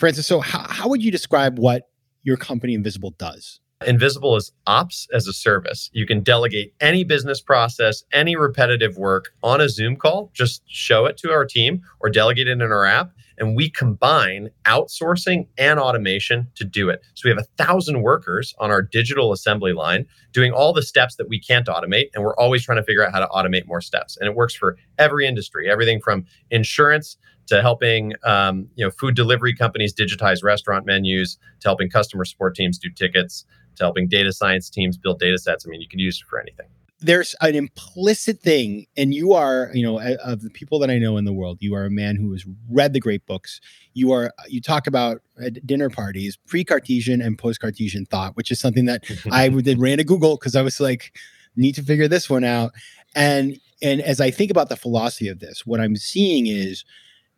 Francis, 0.00 0.26
so 0.26 0.40
how, 0.40 0.64
how 0.66 0.88
would 0.88 1.04
you 1.04 1.10
describe 1.10 1.58
what 1.58 1.90
your 2.22 2.38
company 2.38 2.72
Invisible 2.72 3.10
does? 3.18 3.60
Invisible 3.86 4.34
is 4.34 4.50
ops 4.66 5.06
as 5.12 5.26
a 5.26 5.32
service. 5.34 5.90
You 5.92 6.06
can 6.06 6.22
delegate 6.22 6.72
any 6.80 7.04
business 7.04 7.42
process, 7.42 8.02
any 8.10 8.34
repetitive 8.34 8.96
work 8.96 9.34
on 9.42 9.60
a 9.60 9.68
Zoom 9.68 9.96
call, 9.96 10.30
just 10.32 10.62
show 10.66 11.04
it 11.04 11.18
to 11.18 11.30
our 11.30 11.44
team 11.44 11.82
or 12.00 12.08
delegate 12.08 12.48
it 12.48 12.52
in 12.52 12.62
our 12.62 12.86
app. 12.86 13.12
And 13.40 13.56
we 13.56 13.70
combine 13.70 14.50
outsourcing 14.66 15.48
and 15.58 15.80
automation 15.80 16.46
to 16.54 16.64
do 16.64 16.88
it. 16.88 17.02
So 17.14 17.28
we 17.28 17.30
have 17.30 17.38
a 17.38 17.64
thousand 17.64 18.02
workers 18.02 18.54
on 18.60 18.70
our 18.70 18.82
digital 18.82 19.32
assembly 19.32 19.72
line 19.72 20.06
doing 20.32 20.52
all 20.52 20.72
the 20.72 20.82
steps 20.82 21.16
that 21.16 21.28
we 21.28 21.40
can't 21.40 21.66
automate. 21.66 22.10
And 22.14 22.22
we're 22.22 22.36
always 22.36 22.64
trying 22.64 22.78
to 22.78 22.84
figure 22.84 23.04
out 23.04 23.12
how 23.12 23.20
to 23.20 23.28
automate 23.28 23.66
more 23.66 23.80
steps. 23.80 24.16
And 24.18 24.28
it 24.28 24.36
works 24.36 24.54
for 24.54 24.76
every 24.98 25.26
industry, 25.26 25.68
everything 25.68 26.00
from 26.00 26.26
insurance 26.50 27.16
to 27.50 27.60
helping 27.60 28.12
um, 28.24 28.68
you 28.76 28.84
know 28.84 28.90
food 28.92 29.16
delivery 29.16 29.54
companies 29.54 29.92
digitize 29.92 30.44
restaurant 30.44 30.86
menus, 30.86 31.36
to 31.60 31.68
helping 31.68 31.90
customer 31.90 32.24
support 32.24 32.54
teams 32.54 32.78
do 32.78 32.88
tickets, 32.90 33.44
to 33.76 33.82
helping 33.82 34.06
data 34.06 34.32
science 34.32 34.70
teams 34.70 34.96
build 34.96 35.18
data 35.18 35.36
sets. 35.36 35.66
I 35.66 35.68
mean, 35.68 35.80
you 35.80 35.88
can 35.88 35.98
use 35.98 36.20
it 36.20 36.28
for 36.28 36.40
anything. 36.40 36.66
There's 37.00 37.34
an 37.40 37.54
implicit 37.54 38.40
thing, 38.40 38.86
and 38.96 39.14
you 39.14 39.32
are, 39.32 39.70
you 39.72 39.82
know, 39.82 39.98
of 40.22 40.42
the 40.42 40.50
people 40.50 40.78
that 40.80 40.90
I 40.90 40.98
know 40.98 41.16
in 41.16 41.24
the 41.24 41.32
world, 41.32 41.58
you 41.60 41.74
are 41.74 41.84
a 41.84 41.90
man 41.90 42.16
who 42.16 42.32
has 42.32 42.44
read 42.70 42.92
the 42.92 43.00
great 43.00 43.24
books. 43.26 43.60
You 43.94 44.12
are, 44.12 44.32
you 44.48 44.60
talk 44.60 44.86
about 44.86 45.22
uh, 45.40 45.46
at 45.46 45.66
dinner 45.66 45.88
parties, 45.88 46.36
pre-Cartesian 46.46 47.22
and 47.22 47.38
post-Cartesian 47.38 48.06
thought, 48.06 48.36
which 48.36 48.50
is 48.50 48.60
something 48.60 48.84
that 48.84 49.04
I 49.30 49.48
did 49.48 49.78
ran 49.78 49.98
to 49.98 50.04
Google 50.04 50.36
because 50.36 50.56
I 50.56 50.62
was 50.62 50.78
like, 50.78 51.12
need 51.56 51.74
to 51.76 51.82
figure 51.82 52.08
this 52.08 52.28
one 52.28 52.44
out. 52.44 52.72
And 53.14 53.58
and 53.82 54.00
as 54.02 54.20
I 54.20 54.30
think 54.30 54.50
about 54.50 54.68
the 54.68 54.76
philosophy 54.76 55.28
of 55.28 55.40
this, 55.40 55.64
what 55.64 55.80
I'm 55.80 55.96
seeing 55.96 56.46
is 56.46 56.84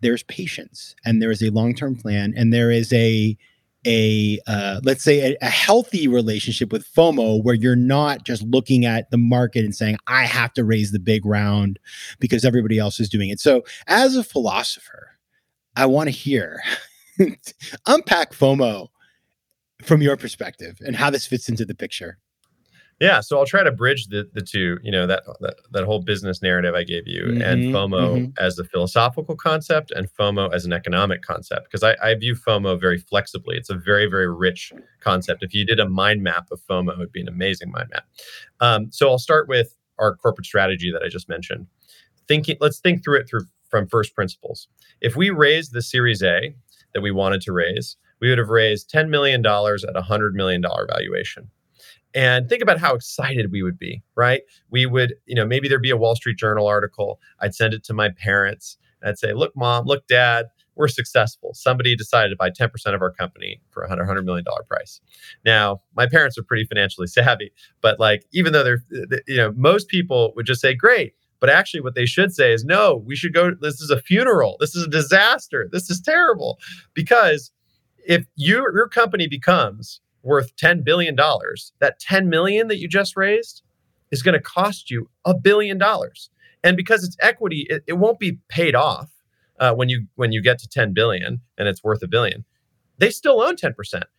there's 0.00 0.24
patience 0.24 0.96
and 1.04 1.22
there 1.22 1.30
is 1.30 1.42
a 1.42 1.50
long-term 1.50 1.96
plan 1.96 2.34
and 2.36 2.52
there 2.52 2.70
is 2.70 2.92
a 2.92 3.36
a 3.86 4.38
uh, 4.46 4.80
let's 4.84 5.02
say 5.02 5.32
a, 5.32 5.36
a, 5.42 5.48
healthy 5.48 6.06
relationship 6.06 6.70
with 6.70 6.86
FOMO 6.94 7.42
where 7.42 7.54
you're 7.54 7.74
not 7.74 8.24
just 8.24 8.42
looking 8.42 8.84
at 8.84 9.10
the 9.10 9.18
market 9.18 9.64
and 9.64 9.74
saying 9.74 9.96
I 10.06 10.24
have 10.24 10.52
to 10.54 10.64
raise 10.64 10.92
the 10.92 11.00
big 11.00 11.26
round 11.26 11.78
because 12.20 12.44
everybody 12.44 12.78
else 12.78 13.00
is 13.00 13.08
doing 13.08 13.30
it. 13.30 13.40
So 13.40 13.62
as 13.88 14.14
a 14.16 14.22
philosopher, 14.22 15.18
I 15.74 15.86
want 15.86 16.08
to 16.08 16.12
hear 16.12 16.62
unpack 17.86 18.32
FOMO 18.32 18.88
from 19.82 20.00
your 20.00 20.16
perspective 20.16 20.78
and 20.84 20.94
how 20.94 21.10
this 21.10 21.26
fits 21.26 21.48
into 21.48 21.64
the 21.64 21.74
picture. 21.74 22.18
Yeah, 23.02 23.18
so 23.18 23.36
I'll 23.36 23.46
try 23.46 23.64
to 23.64 23.72
bridge 23.72 24.06
the 24.06 24.30
the 24.32 24.40
two, 24.40 24.78
you 24.80 24.92
know, 24.92 25.08
that 25.08 25.24
that, 25.40 25.56
that 25.72 25.84
whole 25.84 25.98
business 25.98 26.40
narrative 26.40 26.76
I 26.76 26.84
gave 26.84 27.08
you 27.08 27.24
Mm-hmm, 27.24 27.42
and 27.42 27.62
FOMO 27.74 28.16
mhm. 28.16 28.32
as 28.38 28.60
a 28.60 28.64
philosophical 28.64 29.34
concept 29.34 29.90
and 29.90 30.08
FOMO 30.16 30.54
as 30.54 30.64
an 30.64 30.72
economic 30.72 31.22
concept 31.22 31.64
because 31.64 31.82
I, 31.82 31.96
I 32.00 32.14
view 32.14 32.36
FOMO 32.36 32.80
very 32.80 32.98
flexibly. 32.98 33.56
It's 33.56 33.70
a 33.70 33.74
very 33.74 34.06
very 34.06 34.32
rich 34.32 34.72
concept. 35.00 35.42
If 35.42 35.52
you 35.52 35.66
did 35.66 35.80
a 35.80 35.88
mind 35.88 36.22
map 36.22 36.46
of 36.52 36.60
FOMO, 36.70 36.92
it 36.92 36.98
would 36.98 37.10
be 37.10 37.20
an 37.20 37.28
amazing 37.28 37.72
mind 37.72 37.88
map. 37.92 38.04
Um, 38.60 38.92
so 38.92 39.10
I'll 39.10 39.18
start 39.18 39.48
with 39.48 39.74
our 39.98 40.14
corporate 40.14 40.46
strategy 40.46 40.92
that 40.92 41.02
I 41.02 41.08
just 41.08 41.28
mentioned. 41.28 41.66
Thinking, 42.28 42.56
let's 42.60 42.78
think 42.78 43.02
through 43.02 43.18
it 43.18 43.28
through 43.28 43.46
from 43.68 43.88
first 43.88 44.14
principles. 44.14 44.68
If 45.00 45.16
we 45.16 45.30
raised 45.30 45.72
the 45.72 45.82
Series 45.82 46.22
A 46.22 46.54
that 46.94 47.00
we 47.00 47.10
wanted 47.10 47.40
to 47.42 47.52
raise, 47.52 47.96
we 48.20 48.28
would 48.28 48.38
have 48.38 48.48
raised 48.48 48.88
ten 48.88 49.10
million 49.10 49.42
dollars 49.42 49.82
at 49.82 49.96
a 49.96 50.02
hundred 50.02 50.36
million 50.36 50.60
dollar 50.60 50.86
valuation 50.86 51.50
and 52.14 52.48
think 52.48 52.62
about 52.62 52.78
how 52.78 52.94
excited 52.94 53.50
we 53.50 53.62
would 53.62 53.78
be 53.78 54.02
right? 54.14 54.42
We 54.70 54.86
would 54.86 55.14
you 55.26 55.34
know 55.34 55.46
maybe 55.46 55.68
there'd 55.68 55.82
be 55.82 55.90
a 55.90 55.96
wall 55.96 56.16
street 56.16 56.38
journal 56.38 56.66
article. 56.66 57.20
I'd 57.40 57.54
send 57.54 57.74
it 57.74 57.84
to 57.84 57.94
my 57.94 58.10
parents. 58.10 58.76
I'd 59.04 59.18
say 59.18 59.32
look 59.32 59.54
mom 59.56 59.86
look 59.86 60.06
dad 60.06 60.46
we're 60.74 60.88
successful. 60.88 61.52
Somebody 61.52 61.94
decided 61.94 62.30
to 62.30 62.36
buy 62.36 62.48
10% 62.48 62.70
of 62.94 63.02
our 63.02 63.10
company 63.10 63.60
for 63.70 63.82
a 63.82 63.84
100, 63.84 64.04
100 64.04 64.24
million 64.24 64.42
dollar 64.44 64.62
price. 64.62 65.00
Now 65.44 65.82
my 65.94 66.06
parents 66.06 66.38
are 66.38 66.42
pretty 66.42 66.64
financially 66.64 67.06
savvy 67.18 67.52
but 67.80 68.00
like 68.00 68.24
even 68.32 68.52
though 68.52 68.64
they're 68.64 68.84
you 69.26 69.36
know 69.36 69.52
most 69.56 69.88
people 69.88 70.32
would 70.36 70.46
just 70.46 70.60
say 70.60 70.74
great 70.74 71.14
but 71.40 71.50
actually 71.50 71.80
what 71.80 71.94
they 71.94 72.06
should 72.06 72.32
say 72.32 72.52
is 72.52 72.64
no 72.64 73.02
we 73.04 73.16
should 73.16 73.34
go 73.34 73.52
this 73.60 73.80
is 73.80 73.90
a 73.90 74.00
funeral. 74.00 74.56
This 74.60 74.74
is 74.74 74.84
a 74.84 74.90
disaster. 74.90 75.68
This 75.70 75.90
is 75.90 76.00
terrible. 76.00 76.58
Because 76.94 77.50
if 78.04 78.26
you, 78.36 78.58
your 78.74 78.88
company 78.88 79.26
becomes 79.28 80.00
worth 80.22 80.54
$10 80.56 80.84
billion, 80.84 81.16
that 81.16 81.98
10 82.00 82.28
million 82.28 82.68
that 82.68 82.78
you 82.78 82.88
just 82.88 83.16
raised 83.16 83.62
is 84.10 84.22
going 84.22 84.34
to 84.34 84.40
cost 84.40 84.90
you 84.90 85.08
a 85.24 85.34
billion 85.34 85.78
dollars. 85.78 86.30
And 86.62 86.76
because 86.76 87.02
it's 87.02 87.16
equity, 87.20 87.66
it, 87.68 87.82
it 87.86 87.94
won't 87.94 88.18
be 88.18 88.38
paid 88.48 88.74
off 88.74 89.10
uh, 89.58 89.74
when 89.74 89.88
you 89.88 90.06
when 90.14 90.32
you 90.32 90.42
get 90.42 90.58
to 90.58 90.68
10 90.68 90.92
billion 90.92 91.40
and 91.58 91.68
it's 91.68 91.82
worth 91.82 92.02
a 92.02 92.08
billion. 92.08 92.44
They 92.98 93.10
still 93.10 93.40
own 93.40 93.56
10%. 93.56 93.74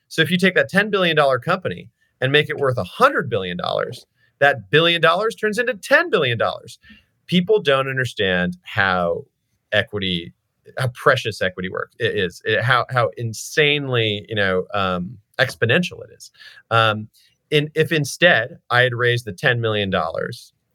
So 0.08 0.22
if 0.22 0.30
you 0.30 0.38
take 0.38 0.56
that 0.56 0.70
10 0.70 0.90
billion 0.90 1.16
dollar 1.16 1.40
company 1.40 1.90
and 2.20 2.32
make 2.32 2.50
it 2.50 2.58
worth 2.58 2.78
a 2.78 2.84
hundred 2.84 3.30
billion 3.30 3.58
dollars, 3.58 4.06
that 4.40 4.70
billion 4.70 5.02
dollars 5.02 5.36
turns 5.36 5.58
into 5.58 5.74
10 5.74 6.10
billion 6.10 6.38
dollars. 6.38 6.80
People 7.28 7.62
don't 7.62 7.88
understand 7.88 8.58
how 8.64 9.24
equity, 9.72 10.34
how 10.78 10.90
precious 10.90 11.42
equity 11.42 11.70
work 11.70 11.92
it 12.00 12.16
is, 12.16 12.42
it, 12.44 12.62
how 12.62 12.86
how 12.90 13.10
insanely 13.18 14.26
you 14.28 14.36
know 14.36 14.66
um, 14.74 15.18
exponential 15.40 16.04
it 16.04 16.12
is. 16.16 16.32
Um, 16.70 17.10
in, 17.50 17.70
if 17.75 17.92
instead 17.92 18.60
I 18.70 18.82
had 18.82 18.94
raised 18.94 19.25
the 19.25 19.34
$10 19.34 19.60
million 19.60 19.94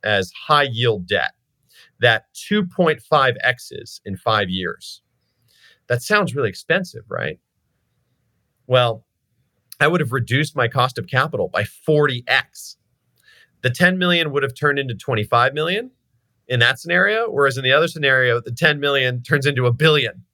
as 0.05 0.33
high 0.47 0.69
yield 0.71 1.07
debt, 1.07 1.33
that 2.01 2.27
2.5x's 2.35 4.01
in 4.05 4.17
five 4.17 4.49
years, 4.49 5.03
that 5.89 6.03
sounds 6.03 6.35
really 6.35 6.49
expensive, 6.49 7.05
right? 7.09 7.41
Well, 8.67 9.05
I 9.81 9.89
would 9.89 10.01
have 10.01 10.13
reduced 10.13 10.57
my 10.57 10.69
cost 10.69 10.99
of 10.99 11.07
capital 11.07 11.49
by 11.49 11.63
40x. 11.63 12.77
The 13.63 13.71
10 13.71 13.99
million 13.99 14.33
would 14.33 14.43
have 14.43 14.55
turned 14.55 14.79
into 14.79 14.95
25 14.95 15.55
million 15.55 15.91
in 16.47 16.61
that 16.61 16.79
scenario, 16.79 17.29
whereas 17.31 17.57
in 17.57 17.65
the 17.65 17.73
other 17.73 17.89
scenario, 17.89 18.41
the 18.41 18.53
10 18.53 18.81
million 18.81 19.23
turns 19.23 19.47
into 19.47 19.67
a 19.67 19.73
billion 19.73 20.25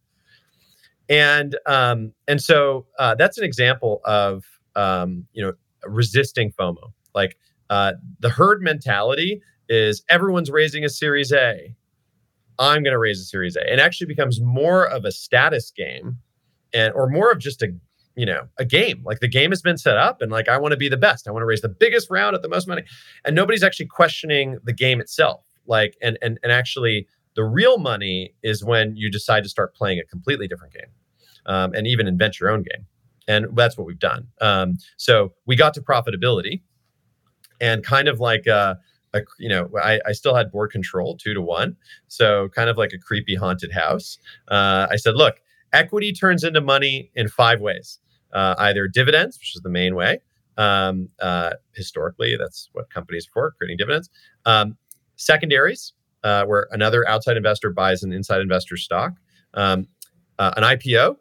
and 1.08 1.56
um, 1.66 2.12
and 2.28 2.40
so 2.40 2.87
uh, 2.99 3.14
that's 3.14 3.38
an 3.38 3.44
example 3.44 4.00
of 4.04 4.44
um, 4.76 5.26
you 5.32 5.42
know 5.42 5.52
resisting 5.84 6.52
FOMO. 6.52 6.92
Like 7.14 7.37
uh, 7.70 7.92
the 8.20 8.30
herd 8.30 8.62
mentality 8.62 9.40
is 9.68 10.02
everyone's 10.08 10.50
raising 10.50 10.84
a 10.84 10.88
Series 10.88 11.32
A. 11.32 11.75
I'm 12.58 12.82
going 12.82 12.92
to 12.92 12.99
raise 12.99 13.20
a 13.20 13.25
Series 13.25 13.56
A, 13.56 13.70
and 13.70 13.80
actually 13.80 14.06
becomes 14.06 14.40
more 14.40 14.87
of 14.87 15.04
a 15.04 15.12
status 15.12 15.70
game, 15.70 16.18
and 16.73 16.92
or 16.94 17.08
more 17.08 17.30
of 17.30 17.38
just 17.38 17.62
a 17.62 17.68
you 18.16 18.26
know 18.26 18.46
a 18.58 18.64
game. 18.64 19.02
Like 19.04 19.20
the 19.20 19.28
game 19.28 19.50
has 19.50 19.62
been 19.62 19.78
set 19.78 19.96
up, 19.96 20.23
and 20.23 20.30
like 20.32 20.49
I 20.49 20.58
want 20.58 20.73
to 20.73 20.78
be 20.78 20.88
the 20.88 20.96
best. 20.96 21.28
I 21.28 21.32
want 21.32 21.42
to 21.42 21.46
raise 21.46 21.62
the 21.62 21.68
biggest 21.68 22.11
round 22.11 22.34
at 22.34 22.42
the 22.42 22.49
most 22.49 22.66
money, 22.66 22.84
and 23.25 23.34
nobody's 23.34 23.62
actually 23.62 23.87
questioning 23.87 24.58
the 24.64 24.73
game 24.73 25.00
itself. 25.00 25.44
Like 25.66 25.96
and 26.00 26.18
and 26.23 26.38
and 26.42 26.52
actually 26.52 27.06
The 27.37 27.45
real 27.45 27.79
money 27.79 28.35
is 28.43 28.64
when 28.64 28.97
you 28.97 29.11
decide 29.11 29.43
to 29.45 29.49
start 29.49 29.75
playing 29.75 29.99
a 29.99 30.05
completely 30.05 30.49
different 30.49 30.73
game 30.73 30.91
um, 31.47 31.75
and 31.75 31.87
even 31.87 32.07
invent 32.07 32.41
your 32.41 32.50
own 32.50 32.62
game. 32.62 32.87
And 33.26 33.47
that's 33.57 33.79
what 33.79 33.87
we've 33.87 33.99
done. 33.99 34.29
Um, 34.41 34.76
so 34.97 35.33
we 35.47 35.57
got 35.57 35.75
to 35.75 35.81
profitability 35.81 36.62
and 37.61 37.83
kind 37.83 38.09
of 38.09 38.21
like, 38.21 38.47
uh, 38.47 38.75
a, 39.14 39.23
you 39.38 39.49
know, 39.49 39.71
I, 39.81 40.00
I, 40.07 40.12
still 40.12 40.35
had 40.35 40.50
board 40.50 40.73
control 40.73 41.17
two 41.17 41.35
to 41.35 41.41
one. 41.41 41.76
So 42.09 42.49
kind 42.49 42.69
of 42.69 42.76
like 42.76 42.93
a 42.93 42.99
creepy 42.99 43.37
haunted 43.37 43.73
house. 43.73 44.19
Uh, 44.49 44.88
I 44.91 44.97
said, 44.97 45.14
look, 45.14 45.41
equity 45.73 46.12
turns 46.12 46.43
into 46.45 46.61
money 46.61 47.11
in 47.14 47.29
five 47.29 47.61
ways 47.61 48.00
uh, 48.35 48.55
either 48.59 48.88
dividends, 48.88 49.38
which 49.38 49.55
is 49.57 49.62
the 49.62 49.71
main 49.71 49.95
way. 49.95 50.21
Um, 50.59 51.09
uh, 51.21 51.55
historically, 51.73 52.37
that's 52.37 52.69
what 52.73 52.91
companies 52.91 53.26
are 53.26 53.33
for, 53.33 53.50
creating 53.53 53.79
dividends. 53.79 54.11
Um, 54.45 54.76
secondaries, 55.17 55.93
uh, 56.25 56.45
where 56.47 56.66
another 56.73 57.07
outside 57.07 57.37
investor 57.37 57.71
buys 57.71 58.02
an 58.02 58.12
inside 58.12 58.40
investor 58.40 58.76
stock. 58.76 59.12
Um, 59.52 59.87
uh, 60.38 60.52
an 60.57 60.64
IPO, 60.64 61.16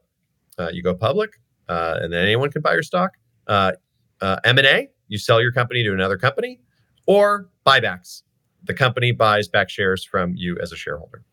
uh, 0.58 0.70
you 0.72 0.82
go 0.82 0.96
public, 0.96 1.32
uh, 1.70 2.00
and 2.02 2.12
then 2.12 2.24
anyone 2.24 2.50
can 2.50 2.64
buy 2.64 2.74
your 2.74 2.82
stock. 2.82 3.12
M&A, 3.48 4.90
you 5.08 5.18
sell 5.20 5.42
your 5.42 5.52
company 5.52 5.84
to 5.84 5.94
another 5.94 6.18
company, 6.18 6.62
or 7.06 7.50
buybacks. 7.66 8.24
The 8.64 8.74
company 8.74 9.12
buys 9.12 9.48
back 9.48 9.70
shares 9.70 10.04
from 10.04 10.34
you 10.36 10.58
as 10.60 10.72
a 10.72 10.76
shareholder. 10.76 11.24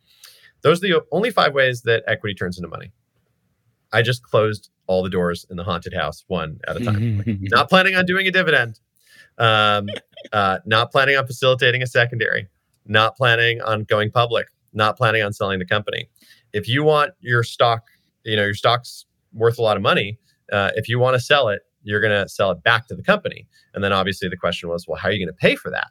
Those 0.63 0.85
are 0.85 0.89
the 0.89 1.03
only 1.13 1.31
five 1.31 1.55
ways 1.55 1.83
that 1.83 2.03
equity 2.07 2.35
turns 2.35 2.59
into 2.59 2.69
money. 2.69 2.93
I 3.93 4.03
just 4.03 4.23
closed 4.23 4.71
all 4.87 5.03
the 5.03 5.09
doors 5.09 5.47
in 5.49 5.57
the 5.57 5.65
haunted 5.65 5.95
house 5.95 6.25
one 6.27 6.59
at 6.67 6.77
a 6.77 6.85
time. 6.85 7.23
not 7.43 7.71
planning 7.71 7.95
on 7.95 8.05
doing 8.05 8.27
a 8.27 8.31
dividend. 8.31 8.81
Um, 9.39 9.89
uh, 10.33 10.59
not 10.67 10.91
planning 10.91 11.17
on 11.17 11.27
facilitating 11.27 11.83
a 11.83 11.87
secondary. 11.87 12.49
Not 12.87 13.17
planning 13.17 13.61
on 13.61 13.85
going 13.85 14.11
public. 14.11 14.49
Not 14.73 14.97
planning 14.97 15.23
on 15.23 15.33
selling 15.33 15.59
the 15.59 15.67
company. 15.67 16.09
If 16.53 16.69
you 16.69 16.83
want 16.83 17.13
your 17.21 17.43
stock, 17.43 17.89
you 18.25 18.37
know 18.37 18.45
your 18.45 18.55
stock's 18.55 19.07
worth 19.33 19.59
a 19.59 19.63
lot 19.63 19.77
of 19.77 19.83
money. 19.83 20.19
Uh, 20.53 20.71
if 20.75 20.89
you 20.89 20.99
want 20.99 21.15
to 21.15 21.21
sell 21.21 21.49
it, 21.49 21.63
you're 21.83 22.01
going 22.01 22.23
to 22.23 22.29
sell 22.29 22.51
it 22.51 22.63
back 22.63 22.87
to 22.89 22.95
the 22.95 23.03
company. 23.03 23.47
And 23.75 23.83
then 23.83 23.93
obviously 23.93 24.29
the 24.29 24.37
question 24.37 24.69
was, 24.69 24.87
well, 24.87 24.99
how 24.99 25.09
are 25.09 25.13
you 25.13 25.25
going 25.25 25.35
to 25.35 25.41
pay 25.41 25.57
for 25.57 25.71
that? 25.71 25.89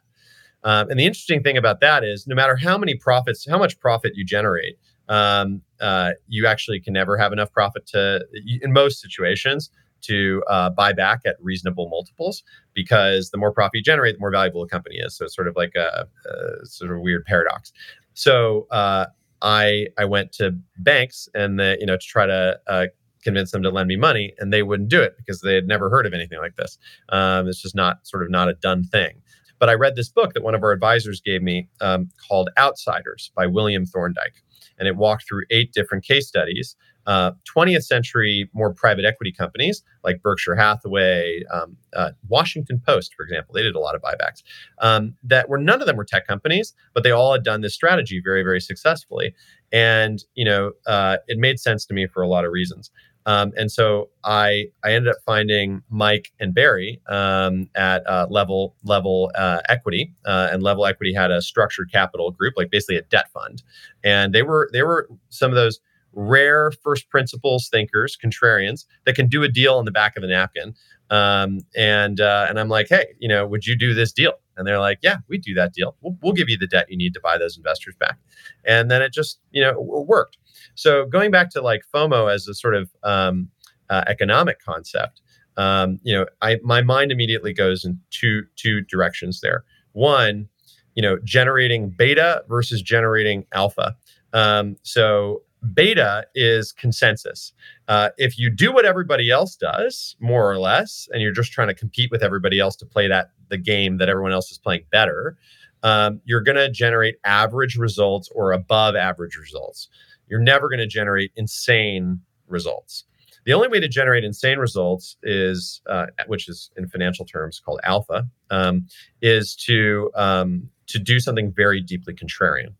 Um, 0.62 0.90
and 0.90 1.00
the 1.00 1.06
interesting 1.06 1.42
thing 1.42 1.56
about 1.56 1.80
that 1.80 2.04
is, 2.04 2.26
no 2.26 2.34
matter 2.34 2.54
how 2.56 2.76
many 2.76 2.94
profits, 2.94 3.46
how 3.48 3.58
much 3.58 3.78
profit 3.80 4.12
you 4.14 4.24
generate, 4.24 4.78
um, 5.08 5.62
uh, 5.80 6.12
you 6.28 6.46
actually 6.46 6.80
can 6.80 6.92
never 6.92 7.16
have 7.16 7.32
enough 7.32 7.50
profit 7.50 7.86
to, 7.88 8.24
in 8.60 8.72
most 8.72 9.00
situations, 9.00 9.70
to 10.02 10.42
uh, 10.48 10.70
buy 10.70 10.92
back 10.92 11.20
at 11.24 11.36
reasonable 11.40 11.88
multiples 11.88 12.42
because 12.74 13.30
the 13.30 13.38
more 13.38 13.52
profit 13.52 13.74
you 13.74 13.82
generate, 13.82 14.14
the 14.14 14.20
more 14.20 14.30
valuable 14.30 14.62
a 14.62 14.68
company 14.68 14.96
is. 14.96 15.16
So 15.16 15.24
it's 15.24 15.34
sort 15.34 15.48
of 15.48 15.56
like 15.56 15.74
a, 15.76 16.06
a 16.26 16.66
sort 16.66 16.92
of 16.92 17.00
weird 17.00 17.24
paradox. 17.24 17.72
So 18.14 18.66
uh, 18.70 19.06
I 19.42 19.86
I 19.98 20.04
went 20.04 20.32
to 20.32 20.56
banks 20.78 21.28
and 21.34 21.58
the, 21.58 21.76
you 21.80 21.86
know 21.86 21.96
to 21.96 22.06
try 22.06 22.26
to 22.26 22.58
uh, 22.66 22.86
convince 23.22 23.50
them 23.50 23.62
to 23.62 23.70
lend 23.70 23.88
me 23.88 23.96
money, 23.96 24.34
and 24.38 24.52
they 24.52 24.62
wouldn't 24.62 24.88
do 24.88 25.02
it 25.02 25.16
because 25.16 25.40
they 25.40 25.54
had 25.54 25.66
never 25.66 25.90
heard 25.90 26.06
of 26.06 26.14
anything 26.14 26.38
like 26.38 26.56
this. 26.56 26.78
Um, 27.10 27.48
it's 27.48 27.60
just 27.60 27.74
not 27.74 28.06
sort 28.06 28.22
of 28.22 28.30
not 28.30 28.48
a 28.48 28.54
done 28.54 28.84
thing. 28.84 29.22
But 29.58 29.68
I 29.68 29.74
read 29.74 29.94
this 29.94 30.08
book 30.08 30.32
that 30.32 30.42
one 30.42 30.54
of 30.54 30.62
our 30.62 30.72
advisors 30.72 31.20
gave 31.20 31.42
me 31.42 31.68
um, 31.82 32.08
called 32.26 32.48
Outsiders 32.58 33.30
by 33.36 33.46
William 33.46 33.84
Thorndike 33.84 34.42
and 34.78 34.88
it 34.88 34.96
walked 34.96 35.26
through 35.28 35.42
eight 35.50 35.72
different 35.72 36.04
case 36.04 36.28
studies. 36.28 36.76
Uh, 37.06 37.32
20th 37.56 37.84
century 37.84 38.48
more 38.52 38.72
private 38.72 39.04
equity 39.04 39.32
companies 39.32 39.82
like 40.04 40.22
Berkshire 40.22 40.54
Hathaway, 40.54 41.42
um, 41.52 41.76
uh, 41.94 42.10
Washington 42.28 42.80
Post, 42.84 43.14
for 43.14 43.22
example, 43.24 43.54
they 43.54 43.62
did 43.62 43.74
a 43.74 43.80
lot 43.80 43.94
of 43.94 44.02
buybacks. 44.02 44.42
Um, 44.78 45.14
that 45.24 45.48
were 45.48 45.58
none 45.58 45.80
of 45.80 45.86
them 45.86 45.96
were 45.96 46.04
tech 46.04 46.26
companies, 46.26 46.74
but 46.94 47.02
they 47.02 47.10
all 47.10 47.32
had 47.32 47.42
done 47.42 47.62
this 47.62 47.74
strategy 47.74 48.20
very, 48.22 48.42
very 48.42 48.60
successfully. 48.60 49.34
And 49.72 50.22
you 50.34 50.44
know, 50.44 50.72
uh, 50.86 51.18
it 51.26 51.38
made 51.38 51.58
sense 51.58 51.86
to 51.86 51.94
me 51.94 52.06
for 52.06 52.22
a 52.22 52.28
lot 52.28 52.44
of 52.44 52.52
reasons. 52.52 52.90
Um, 53.30 53.52
and 53.56 53.70
so 53.70 54.10
I 54.24 54.66
I 54.82 54.92
ended 54.92 55.10
up 55.10 55.18
finding 55.24 55.82
Mike 55.88 56.32
and 56.40 56.52
Barry 56.52 57.00
um, 57.08 57.68
at 57.76 58.04
uh, 58.06 58.26
Level 58.28 58.74
Level 58.82 59.30
uh, 59.36 59.60
Equity, 59.68 60.12
uh, 60.24 60.48
and 60.50 60.62
Level 60.62 60.84
Equity 60.84 61.14
had 61.14 61.30
a 61.30 61.40
structured 61.40 61.92
capital 61.92 62.32
group, 62.32 62.54
like 62.56 62.70
basically 62.70 62.96
a 62.96 63.02
debt 63.02 63.30
fund, 63.32 63.62
and 64.02 64.34
they 64.34 64.42
were 64.42 64.68
they 64.72 64.82
were 64.82 65.08
some 65.28 65.50
of 65.50 65.54
those 65.54 65.80
rare 66.12 66.72
first 66.82 67.08
principles 67.08 67.68
thinkers, 67.68 68.16
contrarians 68.22 68.84
that 69.06 69.14
can 69.14 69.28
do 69.28 69.44
a 69.44 69.48
deal 69.48 69.76
on 69.76 69.84
the 69.84 69.92
back 69.92 70.16
of 70.16 70.24
a 70.24 70.26
napkin. 70.26 70.74
Um, 71.10 71.60
and 71.76 72.20
uh, 72.20 72.46
and 72.48 72.58
I'm 72.58 72.68
like, 72.68 72.88
hey, 72.88 73.14
you 73.18 73.28
know, 73.28 73.46
would 73.46 73.66
you 73.66 73.76
do 73.76 73.94
this 73.94 74.12
deal? 74.12 74.34
And 74.56 74.66
they're 74.66 74.80
like, 74.80 74.98
yeah, 75.02 75.18
we 75.28 75.38
do 75.38 75.54
that 75.54 75.72
deal. 75.72 75.96
We'll, 76.00 76.16
we'll 76.20 76.32
give 76.32 76.48
you 76.48 76.58
the 76.58 76.66
debt 76.66 76.86
you 76.90 76.96
need 76.96 77.14
to 77.14 77.20
buy 77.20 77.38
those 77.38 77.56
investors 77.56 77.94
back. 77.98 78.18
And 78.64 78.90
then 78.90 79.02
it 79.02 79.12
just 79.12 79.38
you 79.52 79.62
know 79.62 79.80
worked. 79.80 80.36
So 80.80 81.04
going 81.04 81.30
back 81.30 81.50
to 81.50 81.60
like 81.60 81.82
FOMO 81.94 82.32
as 82.32 82.48
a 82.48 82.54
sort 82.54 82.74
of 82.74 82.90
um, 83.02 83.50
uh, 83.90 84.02
economic 84.06 84.64
concept, 84.64 85.20
um, 85.58 86.00
you 86.02 86.14
know, 86.14 86.24
I 86.40 86.56
my 86.62 86.80
mind 86.80 87.12
immediately 87.12 87.52
goes 87.52 87.84
in 87.84 88.00
two 88.08 88.44
two 88.56 88.80
directions 88.80 89.42
there. 89.42 89.64
One, 89.92 90.48
you 90.94 91.02
know, 91.02 91.18
generating 91.22 91.90
beta 91.90 92.44
versus 92.48 92.80
generating 92.80 93.44
alpha. 93.52 93.94
Um, 94.32 94.76
so 94.82 95.42
beta 95.74 96.26
is 96.34 96.72
consensus. 96.72 97.52
Uh, 97.86 98.08
if 98.16 98.38
you 98.38 98.48
do 98.48 98.72
what 98.72 98.86
everybody 98.86 99.30
else 99.30 99.56
does, 99.56 100.16
more 100.18 100.50
or 100.50 100.58
less, 100.58 101.10
and 101.12 101.20
you're 101.20 101.30
just 101.30 101.52
trying 101.52 101.68
to 101.68 101.74
compete 101.74 102.10
with 102.10 102.22
everybody 102.22 102.58
else 102.58 102.74
to 102.76 102.86
play 102.86 103.06
that 103.06 103.32
the 103.50 103.58
game 103.58 103.98
that 103.98 104.08
everyone 104.08 104.32
else 104.32 104.50
is 104.50 104.56
playing 104.56 104.84
better, 104.90 105.36
um, 105.82 106.22
you're 106.24 106.40
going 106.40 106.56
to 106.56 106.70
generate 106.70 107.16
average 107.24 107.76
results 107.76 108.30
or 108.34 108.52
above 108.52 108.96
average 108.96 109.36
results 109.36 109.88
you're 110.30 110.40
never 110.40 110.68
going 110.68 110.78
to 110.78 110.86
generate 110.86 111.32
insane 111.36 112.20
results. 112.46 113.04
The 113.44 113.52
only 113.52 113.68
way 113.68 113.80
to 113.80 113.88
generate 113.88 114.22
insane 114.22 114.58
results 114.58 115.16
is, 115.22 115.80
uh, 115.88 116.06
which 116.26 116.48
is 116.48 116.70
in 116.76 116.88
financial 116.88 117.24
terms 117.24 117.60
called 117.64 117.80
alpha, 117.84 118.28
um, 118.50 118.86
is 119.22 119.56
to 119.66 120.10
um, 120.14 120.68
to 120.86 120.98
do 120.98 121.20
something 121.20 121.52
very 121.52 121.80
deeply 121.80 122.14
contrarian, 122.14 122.74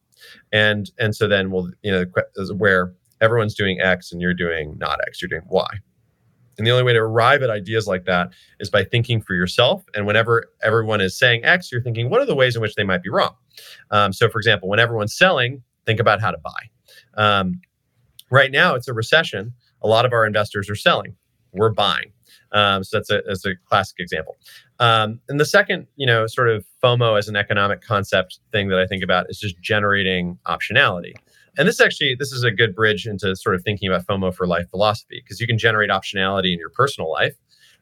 and 0.52 0.90
and 0.98 1.14
so 1.14 1.26
then 1.26 1.50
we'll 1.50 1.70
you 1.82 1.90
know 1.90 2.04
where 2.56 2.94
everyone's 3.20 3.54
doing 3.54 3.80
X 3.80 4.12
and 4.12 4.20
you're 4.20 4.34
doing 4.34 4.76
not 4.78 5.00
X, 5.06 5.20
you're 5.20 5.28
doing 5.28 5.42
Y. 5.48 5.66
And 6.58 6.66
the 6.66 6.72
only 6.72 6.84
way 6.84 6.92
to 6.92 6.98
arrive 6.98 7.42
at 7.42 7.48
ideas 7.48 7.86
like 7.86 8.04
that 8.04 8.32
is 8.58 8.68
by 8.68 8.84
thinking 8.84 9.22
for 9.22 9.34
yourself. 9.34 9.82
And 9.94 10.06
whenever 10.06 10.50
everyone 10.62 11.00
is 11.00 11.18
saying 11.18 11.42
X, 11.42 11.72
you're 11.72 11.80
thinking, 11.80 12.10
what 12.10 12.20
are 12.20 12.26
the 12.26 12.34
ways 12.34 12.54
in 12.54 12.60
which 12.60 12.74
they 12.74 12.84
might 12.84 13.02
be 13.02 13.08
wrong? 13.08 13.34
Um, 13.90 14.12
so, 14.12 14.28
for 14.28 14.38
example, 14.38 14.68
when 14.68 14.78
everyone's 14.78 15.16
selling, 15.16 15.62
think 15.86 16.00
about 16.00 16.20
how 16.20 16.30
to 16.30 16.36
buy. 16.36 16.68
Um, 17.14 17.60
right 18.30 18.50
now, 18.50 18.74
it's 18.74 18.88
a 18.88 18.94
recession. 18.94 19.52
A 19.82 19.88
lot 19.88 20.04
of 20.04 20.12
our 20.12 20.26
investors 20.26 20.68
are 20.70 20.76
selling. 20.76 21.16
We're 21.52 21.72
buying. 21.72 22.12
Um, 22.52 22.84
so 22.84 22.98
that's 22.98 23.10
a, 23.10 23.22
that's 23.26 23.44
a 23.44 23.54
classic 23.68 23.96
example. 23.98 24.36
Um, 24.78 25.20
and 25.28 25.38
the 25.38 25.44
second, 25.44 25.86
you 25.96 26.06
know, 26.06 26.26
sort 26.26 26.48
of 26.48 26.64
FOMO 26.82 27.18
as 27.18 27.28
an 27.28 27.36
economic 27.36 27.80
concept 27.80 28.40
thing 28.52 28.68
that 28.68 28.78
I 28.78 28.86
think 28.86 29.02
about 29.02 29.26
is 29.28 29.38
just 29.38 29.60
generating 29.60 30.38
optionality. 30.46 31.14
And 31.58 31.68
this 31.68 31.80
actually, 31.80 32.16
this 32.18 32.32
is 32.32 32.44
a 32.44 32.50
good 32.50 32.74
bridge 32.74 33.06
into 33.06 33.34
sort 33.36 33.54
of 33.54 33.62
thinking 33.62 33.88
about 33.88 34.06
FOMO 34.06 34.34
for 34.34 34.46
life 34.46 34.68
philosophy 34.70 35.20
because 35.22 35.40
you 35.40 35.46
can 35.46 35.58
generate 35.58 35.90
optionality 35.90 36.52
in 36.52 36.58
your 36.58 36.70
personal 36.70 37.10
life, 37.10 37.34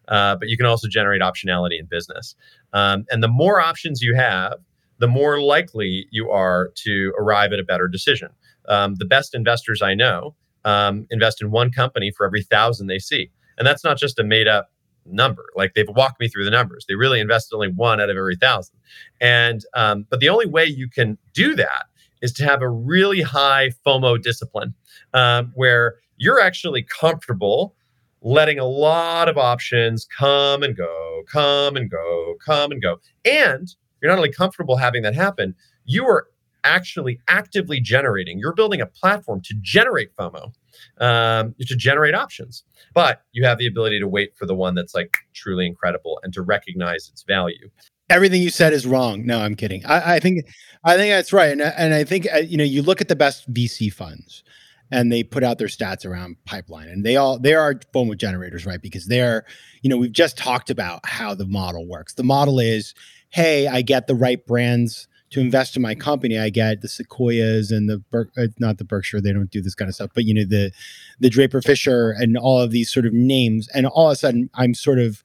uh, 0.08 0.36
but 0.36 0.48
you 0.48 0.56
can 0.56 0.66
also 0.66 0.88
generate 0.88 1.20
optionality 1.20 1.78
in 1.78 1.86
business. 1.86 2.34
Um, 2.72 3.04
and 3.10 3.22
the 3.22 3.28
more 3.28 3.60
options 3.60 4.02
you 4.02 4.14
have, 4.14 4.54
the 4.98 5.08
more 5.08 5.40
likely 5.40 6.06
you 6.10 6.30
are 6.30 6.70
to 6.84 7.12
arrive 7.18 7.52
at 7.52 7.60
a 7.60 7.64
better 7.64 7.88
decision 7.88 8.30
um, 8.68 8.94
the 8.96 9.04
best 9.04 9.34
investors 9.34 9.82
I 9.82 9.94
know 9.94 10.34
um, 10.64 11.06
invest 11.10 11.40
in 11.42 11.50
one 11.50 11.70
company 11.70 12.12
for 12.16 12.26
every 12.26 12.42
thousand 12.42 12.86
they 12.86 12.98
see. 12.98 13.30
And 13.56 13.66
that's 13.66 13.84
not 13.84 13.98
just 13.98 14.18
a 14.18 14.24
made 14.24 14.46
up 14.46 14.70
number. 15.06 15.46
Like 15.56 15.74
they've 15.74 15.88
walked 15.88 16.20
me 16.20 16.28
through 16.28 16.44
the 16.44 16.50
numbers. 16.50 16.84
They 16.88 16.94
really 16.94 17.20
invested 17.20 17.54
only 17.54 17.68
one 17.68 18.00
out 18.00 18.10
of 18.10 18.16
every 18.16 18.36
thousand. 18.36 18.76
And, 19.20 19.64
um, 19.74 20.06
but 20.08 20.20
the 20.20 20.28
only 20.28 20.46
way 20.46 20.66
you 20.66 20.88
can 20.88 21.18
do 21.34 21.56
that 21.56 21.86
is 22.20 22.32
to 22.34 22.44
have 22.44 22.62
a 22.62 22.68
really 22.68 23.22
high 23.22 23.70
FOMO 23.86 24.20
discipline 24.20 24.74
um, 25.14 25.52
where 25.54 25.96
you're 26.16 26.40
actually 26.40 26.82
comfortable 26.82 27.74
letting 28.20 28.58
a 28.58 28.64
lot 28.64 29.28
of 29.28 29.38
options 29.38 30.06
come 30.18 30.62
and 30.62 30.76
go, 30.76 31.22
come 31.30 31.76
and 31.76 31.90
go, 31.90 32.34
come 32.44 32.72
and 32.72 32.82
go. 32.82 32.98
And 33.24 33.68
you're 34.00 34.10
not 34.10 34.18
only 34.18 34.32
comfortable 34.32 34.76
having 34.76 35.02
that 35.02 35.14
happen, 35.14 35.54
you 35.84 36.04
are 36.06 36.26
actually 36.68 37.20
actively 37.28 37.80
generating. 37.80 38.38
You're 38.38 38.54
building 38.54 38.80
a 38.80 38.86
platform 38.86 39.40
to 39.42 39.54
generate 39.60 40.14
FOMO, 40.16 40.52
um, 41.00 41.54
to 41.60 41.76
generate 41.76 42.14
options. 42.14 42.62
But 42.94 43.22
you 43.32 43.44
have 43.46 43.58
the 43.58 43.66
ability 43.66 43.98
to 44.00 44.06
wait 44.06 44.36
for 44.36 44.46
the 44.46 44.54
one 44.54 44.74
that's 44.74 44.94
like 44.94 45.16
truly 45.34 45.66
incredible 45.66 46.20
and 46.22 46.32
to 46.34 46.42
recognize 46.42 47.08
its 47.08 47.22
value. 47.22 47.70
Everything 48.10 48.42
you 48.42 48.50
said 48.50 48.72
is 48.72 48.86
wrong. 48.86 49.26
No, 49.26 49.40
I'm 49.40 49.54
kidding. 49.54 49.84
I, 49.84 50.16
I 50.16 50.20
think 50.20 50.46
I 50.84 50.96
think 50.96 51.12
that's 51.12 51.32
right, 51.32 51.50
and 51.52 51.60
and 51.60 51.92
I 51.92 52.04
think 52.04 52.26
uh, 52.32 52.38
you 52.38 52.56
know 52.56 52.64
you 52.64 52.82
look 52.82 53.00
at 53.00 53.08
the 53.08 53.16
best 53.16 53.52
VC 53.52 53.92
funds, 53.92 54.42
and 54.90 55.12
they 55.12 55.22
put 55.22 55.44
out 55.44 55.58
their 55.58 55.68
stats 55.68 56.06
around 56.06 56.36
pipeline, 56.46 56.88
and 56.88 57.04
they 57.04 57.16
all 57.16 57.38
they 57.38 57.54
are 57.54 57.74
FOMO 57.94 58.16
generators, 58.16 58.64
right? 58.64 58.80
Because 58.80 59.08
they're 59.08 59.44
you 59.82 59.90
know 59.90 59.98
we've 59.98 60.12
just 60.12 60.38
talked 60.38 60.70
about 60.70 61.00
how 61.04 61.34
the 61.34 61.44
model 61.46 61.86
works. 61.86 62.14
The 62.14 62.22
model 62.22 62.58
is, 62.58 62.94
hey, 63.28 63.66
I 63.66 63.82
get 63.82 64.06
the 64.06 64.14
right 64.14 64.44
brands 64.46 65.06
to 65.30 65.40
invest 65.40 65.76
in 65.76 65.82
my 65.82 65.94
company, 65.94 66.38
I 66.38 66.50
get 66.50 66.80
the 66.80 66.88
Sequoias 66.88 67.70
and 67.70 67.88
the 67.88 67.98
Ber- 68.10 68.30
uh, 68.36 68.46
not 68.58 68.78
the 68.78 68.84
Berkshire, 68.84 69.20
they 69.20 69.32
don't 69.32 69.50
do 69.50 69.60
this 69.60 69.74
kind 69.74 69.88
of 69.88 69.94
stuff, 69.94 70.10
but 70.14 70.24
you 70.24 70.34
know 70.34 70.44
the 70.44 70.72
the 71.20 71.30
Draper 71.30 71.60
Fisher 71.60 72.10
and 72.10 72.36
all 72.36 72.60
of 72.60 72.70
these 72.70 72.90
sort 72.92 73.06
of 73.06 73.12
names, 73.12 73.68
and 73.74 73.86
all 73.86 74.08
of 74.08 74.12
a 74.12 74.16
sudden 74.16 74.50
I'm 74.54 74.74
sort 74.74 74.98
of 74.98 75.22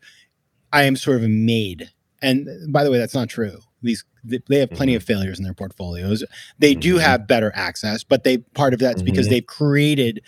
I 0.71 0.83
am 0.83 0.95
sort 0.95 1.17
of 1.17 1.23
a 1.23 1.29
maid. 1.29 1.91
And 2.21 2.47
by 2.71 2.83
the 2.83 2.91
way, 2.91 2.97
that's 2.97 3.13
not 3.13 3.29
true. 3.29 3.59
These 3.81 4.05
they 4.23 4.59
have 4.59 4.71
plenty 4.71 4.93
mm-hmm. 4.93 4.97
of 4.97 5.03
failures 5.03 5.37
in 5.37 5.43
their 5.43 5.53
portfolios. 5.53 6.23
They 6.57 6.71
mm-hmm. 6.71 6.79
do 6.79 6.97
have 6.97 7.27
better 7.27 7.51
access, 7.55 8.03
but 8.03 8.23
they 8.23 8.37
part 8.37 8.73
of 8.73 8.79
that's 8.79 8.97
mm-hmm. 8.97 9.05
because 9.05 9.29
they've 9.29 9.45
created 9.45 10.21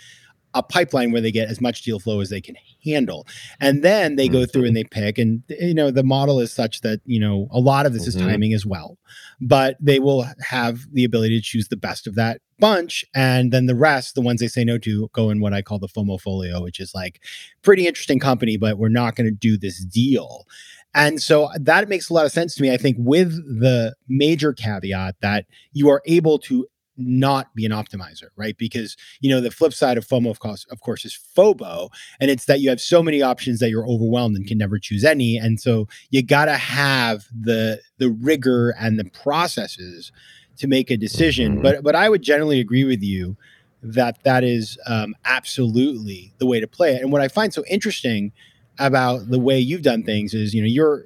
a 0.56 0.64
pipeline 0.64 1.12
where 1.12 1.22
they 1.22 1.32
get 1.32 1.50
as 1.50 1.62
much 1.62 1.84
deal 1.84 2.00
flow 2.00 2.22
as 2.22 2.30
they 2.30 2.42
can 2.42 2.56
handle. 2.84 3.28
And 3.60 3.84
then 3.84 4.16
they 4.16 4.26
mm-hmm. 4.26 4.34
go 4.34 4.46
through 4.46 4.64
and 4.66 4.76
mm-hmm. 4.76 5.00
they 5.00 5.06
pick. 5.06 5.18
And, 5.18 5.44
you 5.50 5.76
know, 5.76 5.92
the 5.92 6.04
model 6.04 6.40
is 6.40 6.52
such 6.52 6.82
that, 6.82 7.02
you 7.06 7.20
know, 7.20 7.48
a 7.52 7.60
lot 7.60 7.86
of 7.86 7.94
this 7.94 8.08
mm-hmm. 8.08 8.20
is 8.22 8.26
timing 8.26 8.54
as 8.54 8.66
well. 8.66 8.98
But 9.42 9.78
they 9.80 10.00
will 10.00 10.26
have 10.40 10.92
the 10.92 11.04
ability 11.04 11.38
to 11.38 11.46
choose 11.46 11.68
the 11.68 11.78
best 11.78 12.08
of 12.08 12.16
that 12.16 12.42
bunch. 12.58 13.04
And 13.14 13.52
then 13.52 13.66
the 13.66 13.76
rest, 13.76 14.16
the 14.16 14.22
ones 14.22 14.40
they 14.40 14.48
say 14.48 14.64
no 14.64 14.78
to, 14.80 15.10
go 15.14 15.30
in 15.30 15.42
what 15.42 15.54
I 15.54 15.62
call 15.62 15.78
the 15.78 15.90
FOMO 15.90 16.20
folio, 16.20 16.64
which 16.64 16.80
is 16.80 16.96
like 16.96 17.22
pretty 17.62 17.86
interesting 17.86 18.20
company, 18.20 18.56
but 18.58 18.78
we're 18.78 18.90
not 18.90 19.16
going 19.16 19.28
to 19.28 19.36
do 19.36 19.58
this 19.58 19.84
deal. 19.84 20.46
And 20.94 21.22
so 21.22 21.50
that 21.60 21.90
makes 21.90 22.10
a 22.10 22.14
lot 22.14 22.26
of 22.26 22.32
sense 22.32 22.56
to 22.56 22.62
me. 22.62 22.72
I 22.72 22.78
think 22.78 22.96
with 22.98 23.34
the 23.60 23.94
major 24.08 24.54
caveat 24.54 25.18
that 25.20 25.46
you 25.74 25.90
are 25.90 26.02
able 26.06 26.40
to 26.40 26.66
not 26.98 27.54
be 27.56 27.66
an 27.66 27.72
optimizer, 27.72 28.30
right? 28.36 28.58
Because 28.58 28.96
you 29.20 29.30
know 29.30 29.42
the 29.42 29.52
flip 29.52 29.74
side 29.74 29.98
of 29.98 30.08
FOMO, 30.08 30.30
of 30.30 30.40
course, 30.40 30.66
of 30.72 30.80
course, 30.82 31.06
is 31.06 31.18
FOBO, 31.36 31.90
and 32.20 32.32
it's 32.32 32.46
that 32.46 32.62
you 32.62 32.70
have 32.70 32.82
so 32.82 33.04
many 33.04 33.22
options 33.22 33.60
that 33.60 33.70
you're 33.70 33.88
overwhelmed 33.88 34.36
and 34.36 34.48
can 34.48 34.58
never 34.58 34.80
choose 34.80 35.04
any, 35.04 35.38
and 35.38 35.60
so 35.60 35.88
you 36.10 36.24
got 36.24 36.46
to 36.46 36.58
have 36.58 37.26
the 37.38 37.82
the 37.98 38.10
rigor 38.10 38.76
and 38.80 39.00
the 39.00 39.06
processes 39.06 40.12
to 40.58 40.68
make 40.68 40.90
a 40.90 40.98
decision. 40.98 41.54
Mm-hmm. 41.54 41.62
But 41.62 41.84
but 41.84 41.96
I 41.96 42.10
would 42.10 42.22
generally 42.22 42.60
agree 42.60 42.84
with 42.84 43.04
you 43.04 43.38
that 43.82 44.24
that 44.24 44.44
is 44.44 44.78
um, 44.88 45.16
absolutely 45.26 46.34
the 46.40 46.46
way 46.46 46.60
to 46.60 46.68
play 46.68 46.96
it. 46.96 47.02
And 47.02 47.12
what 47.12 47.22
I 47.22 47.28
find 47.28 47.54
so 47.54 47.64
interesting 47.70 48.32
about 48.80 49.30
the 49.30 49.40
way 49.40 49.60
you've 49.60 49.84
done 49.84 50.04
things 50.04 50.34
is, 50.34 50.54
you 50.54 50.62
know, 50.62 50.68
you're 50.68 51.06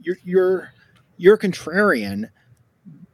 you're 0.00 0.16
you're 0.24 0.72
you're 1.16 1.38
contrarian 1.38 2.30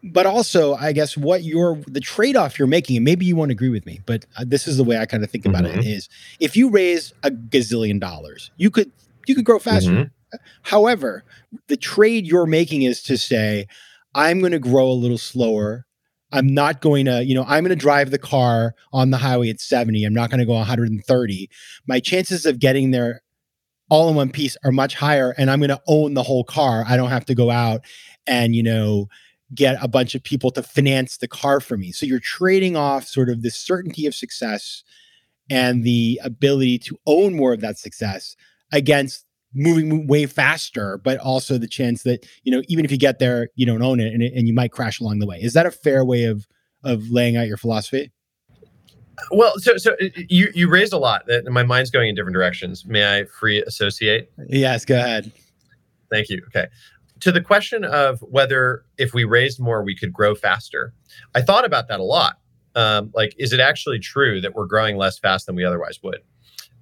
but 0.03 0.27
also 0.27 0.75
i 0.75 0.93
guess 0.93 1.17
what 1.17 1.43
you're 1.43 1.77
the 1.87 2.01
trade-off 2.01 2.59
you're 2.59 2.69
making 2.69 2.97
and 2.97 3.05
maybe 3.05 3.27
you 3.27 3.37
won't 3.37 3.51
agree 3.51 3.69
with 3.69 3.85
me 3.87 4.01
but 4.07 4.25
uh, 4.37 4.45
this 4.47 4.67
is 4.67 4.77
the 4.77 4.85
way 4.85 4.99
i 4.99 5.07
kind 5.07 5.23
of 5.23 5.31
think 5.31 5.47
about 5.47 5.65
mm-hmm. 5.65 5.79
it 5.79 5.87
is 5.87 6.09
if 6.39 6.57
you 6.57 6.71
raise 6.71 7.13
a 7.23 7.31
gazillion 7.31 8.01
dollars 8.01 8.51
you 8.57 8.71
could 8.71 8.91
you 9.27 9.35
could 9.35 9.45
grow 9.45 9.59
faster. 9.59 9.91
Mm-hmm. 9.91 10.37
however 10.63 11.25
the 11.69 11.77
trade 11.77 12.27
you're 12.27 12.47
making 12.47 12.83
is 12.83 13.03
to 13.03 13.17
say 13.19 13.67
i'm 14.15 14.41
going 14.41 14.53
to 14.53 14.59
grow 14.59 14.91
a 14.91 14.93
little 14.93 15.19
slower. 15.19 15.87
I'm 16.33 16.55
not 16.55 16.81
going 16.81 17.07
to 17.07 17.25
you 17.25 17.35
know 17.35 17.45
i'm 17.49 17.65
going 17.65 17.71
to 17.71 17.77
drive 17.77 18.11
the 18.11 18.19
car 18.19 18.75
on 18.93 19.11
the 19.11 19.17
highway 19.19 19.51
at 19.51 19.61
70 19.61 20.05
i'm 20.05 20.15
not 20.15 20.31
going 20.31 20.39
to 20.39 20.47
go 20.47 20.55
130 20.55 21.51
my 21.87 22.01
chances 22.01 22.47
of 22.47 22.59
getting 22.61 22.93
there 22.93 23.23
all 23.91 24.09
in 24.09 24.15
one 24.15 24.31
piece 24.31 24.57
are 24.65 24.71
much 24.71 24.95
higher 24.95 25.35
and 25.37 25.51
i'm 25.51 25.59
going 25.59 25.71
to 25.71 25.83
own 25.89 26.15
the 26.15 26.23
whole 26.23 26.45
car. 26.45 26.85
I 26.87 26.97
don't 26.97 27.11
have 27.11 27.25
to 27.27 27.35
go 27.35 27.51
out 27.51 27.83
and 28.27 28.55
you 28.55 28.63
know 28.63 29.09
get 29.55 29.77
a 29.83 29.89
bunch 29.89 30.15
of 30.15 30.23
people 30.23 30.51
to 30.53 30.63
finance 30.63 31.17
the 31.17 31.29
car 31.29 31.61
for 31.61 31.77
me. 31.77 31.93
So 31.93 32.07
you're 32.07 32.21
trading 32.21 32.77
off 32.77 33.07
sort 33.07 33.29
of 33.29 33.43
the 33.43 33.51
certainty 33.51 34.07
of 34.07 34.15
success 34.15 34.85
and 35.49 35.83
the 35.83 36.21
ability 36.23 36.79
to 36.79 36.99
own 37.07 37.35
more 37.35 37.53
of 37.53 37.61
that 37.61 37.79
success 37.79 38.37
against 38.73 39.25
moving 39.53 40.07
way 40.07 40.27
faster, 40.27 40.99
but 40.99 41.19
also 41.19 41.59
the 41.59 41.67
chance 41.67 42.05
that, 42.05 42.25
you 42.45 42.53
know, 42.53 42.63
even 42.69 42.85
if 42.85 42.93
you 42.93 42.99
get 42.99 43.19
there, 43.19 43.49
you 43.57 43.67
don't 43.67 43.83
own 43.83 43.99
it 43.99 44.15
and, 44.15 44.23
and 44.23 44.47
you 44.47 44.55
might 44.55 44.71
crash 44.71 45.01
along 45.01 45.19
the 45.19 45.27
way. 45.27 45.39
Is 45.43 45.55
that 45.55 45.67
a 45.67 45.71
fair 45.71 46.05
way 46.05 46.25
of 46.25 46.47
of 46.83 47.11
laying 47.11 47.37
out 47.37 47.47
your 47.47 47.57
philosophy? 47.57 48.13
Well, 49.33 49.59
so 49.59 49.77
so 49.77 49.97
you 50.29 50.51
you 50.55 50.71
raised 50.71 50.93
a 50.93 50.99
lot 50.99 51.27
that 51.27 51.45
my 51.47 51.65
mind's 51.65 51.91
going 51.91 52.09
in 52.09 52.15
different 52.15 52.35
directions. 52.35 52.87
May 52.87 53.19
I 53.19 53.25
free 53.25 53.63
associate? 53.63 54.33
Yes, 54.49 54.85
go 54.85 54.97
ahead. 54.97 55.33
Thank 56.11 56.31
you. 56.31 56.43
Okay 56.47 56.69
to 57.21 57.33
the 57.33 57.41
question 57.41 57.85
of 57.85 58.21
whether 58.21 58.85
if 58.99 59.15
we 59.15 59.25
raised 59.25 59.61
more, 59.61 59.83
we 59.83 59.97
could 59.97 60.13
grow 60.13 60.35
faster, 60.35 60.95
I 61.35 61.43
thought 61.43 61.65
about 61.65 61.89
that 61.89 62.01
a 62.01 62.05
lot. 62.05 62.39
Um, 62.75 63.11
like, 63.15 63.35
is 63.39 63.53
it 63.53 63.61
actually 63.61 63.99
true 63.99 64.41
that 64.41 64.55
we're 64.55 64.67
growing 64.67 64.97
less 64.97 65.19
fast 65.19 65.47
than 65.47 65.57
we 65.57 65.65
otherwise 65.65 66.01
would? 66.03 66.21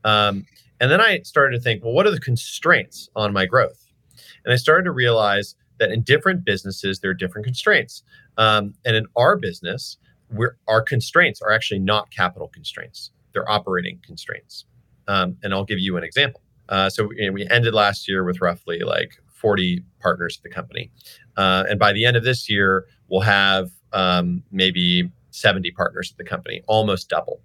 Um, 0.04 0.46
and 0.80 0.90
then 0.90 1.00
I 1.00 1.20
started 1.20 1.56
to 1.56 1.62
think, 1.62 1.82
well, 1.82 1.92
what 1.92 2.06
are 2.06 2.10
the 2.10 2.20
constraints 2.20 3.08
on 3.16 3.32
my 3.32 3.46
growth? 3.46 3.86
And 4.44 4.52
I 4.52 4.56
started 4.56 4.84
to 4.84 4.92
realize 4.92 5.54
that 5.78 5.90
in 5.90 6.02
different 6.02 6.44
businesses, 6.44 7.00
there 7.00 7.10
are 7.10 7.14
different 7.14 7.44
constraints. 7.44 8.02
Um, 8.36 8.74
and 8.84 8.96
in 8.96 9.06
our 9.16 9.36
business, 9.36 9.96
our 10.68 10.82
constraints 10.82 11.40
are 11.40 11.50
actually 11.50 11.80
not 11.80 12.10
capital 12.10 12.48
constraints, 12.48 13.10
they're 13.32 13.50
operating 13.50 13.98
constraints. 14.04 14.66
Um, 15.08 15.36
and 15.42 15.54
I'll 15.54 15.64
give 15.64 15.78
you 15.78 15.96
an 15.96 16.04
example. 16.04 16.42
Uh, 16.68 16.90
so 16.90 17.10
you 17.12 17.26
know, 17.26 17.32
we 17.32 17.48
ended 17.48 17.72
last 17.72 18.08
year 18.08 18.24
with 18.24 18.40
roughly 18.40 18.80
like 18.80 19.12
40 19.40 19.82
partners 20.00 20.38
at 20.38 20.42
the 20.42 20.54
company. 20.54 20.90
Uh, 21.36 21.64
and 21.68 21.78
by 21.78 21.92
the 21.92 22.04
end 22.04 22.16
of 22.16 22.24
this 22.24 22.48
year, 22.50 22.86
we'll 23.08 23.20
have 23.20 23.70
um, 23.92 24.42
maybe 24.50 25.10
70 25.30 25.70
partners 25.72 26.10
at 26.10 26.18
the 26.18 26.24
company, 26.24 26.62
almost 26.66 27.08
double. 27.08 27.40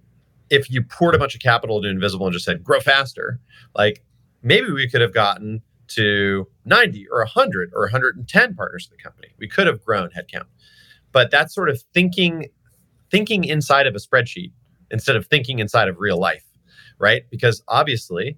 If 0.50 0.70
you 0.70 0.84
poured 0.84 1.16
a 1.16 1.20
bunch 1.20 1.36
of 1.36 1.42
capital 1.42 1.78
into 1.78 1.90
Invisible 1.90 2.26
and 2.26 2.34
just 2.34 2.46
said, 2.46 2.64
grow 2.64 2.80
faster, 2.80 3.40
like 3.76 4.04
maybe 4.42 4.72
we 4.72 4.90
could 4.90 5.02
have 5.02 5.14
gotten 5.14 5.62
to 5.88 6.48
90 6.66 7.08
or 7.10 7.20
100 7.20 7.72
or 7.74 7.82
110 7.84 8.56
partners 8.56 8.90
at 8.92 8.98
the 8.98 9.02
company. 9.02 9.30
We 9.38 9.48
could 9.48 9.68
have 9.68 9.84
grown 9.84 10.10
headcount. 10.10 10.46
But 11.12 11.32
that's 11.32 11.54
sort 11.54 11.70
of 11.70 11.82
thinking 11.94 12.48
thinking 13.12 13.44
inside 13.44 13.86
of 13.86 13.94
a 13.94 14.00
spreadsheet 14.00 14.52
instead 14.90 15.16
of 15.16 15.28
thinking 15.28 15.60
inside 15.60 15.88
of 15.88 16.00
real 16.00 16.18
life, 16.18 16.46
right? 16.98 17.30
Because 17.30 17.62
obviously, 17.68 18.38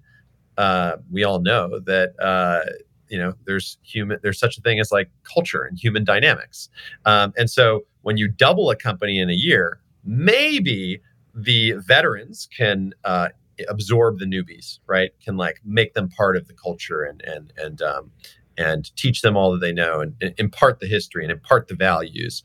uh, 0.58 0.96
we 1.10 1.24
all 1.24 1.40
know 1.40 1.80
that 1.80 2.12
uh, 2.20 2.60
you 3.08 3.18
know 3.18 3.34
there's 3.46 3.78
human 3.82 4.18
there's 4.22 4.38
such 4.38 4.58
a 4.58 4.60
thing 4.60 4.80
as 4.80 4.90
like 4.92 5.10
culture 5.22 5.62
and 5.62 5.78
human 5.78 6.04
dynamics. 6.04 6.68
Um, 7.04 7.32
and 7.36 7.50
so 7.50 7.82
when 8.02 8.16
you 8.16 8.28
double 8.28 8.70
a 8.70 8.76
company 8.76 9.18
in 9.18 9.30
a 9.30 9.34
year 9.34 9.80
maybe 10.04 11.00
the 11.34 11.72
veterans 11.72 12.48
can 12.56 12.94
uh, 13.04 13.28
absorb 13.68 14.18
the 14.18 14.24
newbies 14.24 14.78
right? 14.86 15.10
Can 15.24 15.36
like 15.36 15.60
make 15.64 15.94
them 15.94 16.08
part 16.08 16.36
of 16.36 16.48
the 16.48 16.54
culture 16.54 17.02
and 17.02 17.22
and 17.22 17.52
and 17.56 17.82
um, 17.82 18.10
and 18.58 18.94
teach 18.96 19.22
them 19.22 19.36
all 19.36 19.52
that 19.52 19.60
they 19.60 19.72
know 19.72 20.00
and, 20.00 20.14
and 20.20 20.34
impart 20.38 20.80
the 20.80 20.86
history 20.86 21.22
and 21.22 21.32
impart 21.32 21.68
the 21.68 21.74
values. 21.74 22.42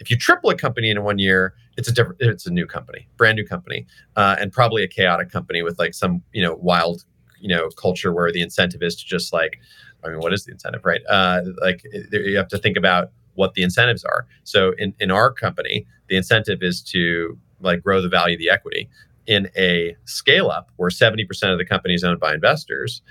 If 0.00 0.10
you 0.10 0.16
triple 0.16 0.50
a 0.50 0.56
company 0.56 0.90
in 0.90 1.02
one 1.04 1.18
year 1.18 1.54
it's 1.76 1.88
a 1.88 1.92
different 1.92 2.20
it's 2.20 2.46
a 2.46 2.50
new 2.50 2.66
company 2.66 3.08
brand 3.16 3.36
new 3.36 3.46
company 3.46 3.86
uh, 4.16 4.36
and 4.38 4.52
probably 4.52 4.82
a 4.82 4.88
chaotic 4.88 5.30
company 5.30 5.62
with 5.62 5.78
like 5.78 5.94
some 5.94 6.22
you 6.32 6.42
know 6.42 6.54
wild 6.56 7.04
you 7.40 7.48
know 7.48 7.68
culture 7.70 8.12
where 8.12 8.30
the 8.32 8.40
incentive 8.40 8.82
is 8.82 8.96
to 8.96 9.04
just 9.04 9.32
like 9.32 9.58
I 10.04 10.08
mean, 10.08 10.18
what 10.18 10.32
is 10.32 10.44
the 10.44 10.52
incentive, 10.52 10.84
right? 10.84 11.00
Uh, 11.08 11.42
like 11.60 11.84
you 12.12 12.36
have 12.36 12.48
to 12.48 12.58
think 12.58 12.76
about 12.76 13.10
what 13.34 13.54
the 13.54 13.62
incentives 13.62 14.04
are. 14.04 14.26
So 14.44 14.72
in, 14.78 14.94
in 15.00 15.10
our 15.10 15.32
company, 15.32 15.86
the 16.08 16.16
incentive 16.16 16.62
is 16.62 16.82
to 16.82 17.38
like 17.60 17.82
grow 17.82 18.00
the 18.02 18.08
value 18.08 18.34
of 18.34 18.38
the 18.38 18.50
equity. 18.50 18.88
In 19.26 19.48
a 19.56 19.96
scale 20.04 20.50
up 20.50 20.72
where 20.76 20.90
70% 20.90 21.22
of 21.52 21.58
the 21.58 21.64
company 21.64 21.94
is 21.94 22.02
owned 22.02 22.18
by 22.18 22.34
investors, 22.34 23.02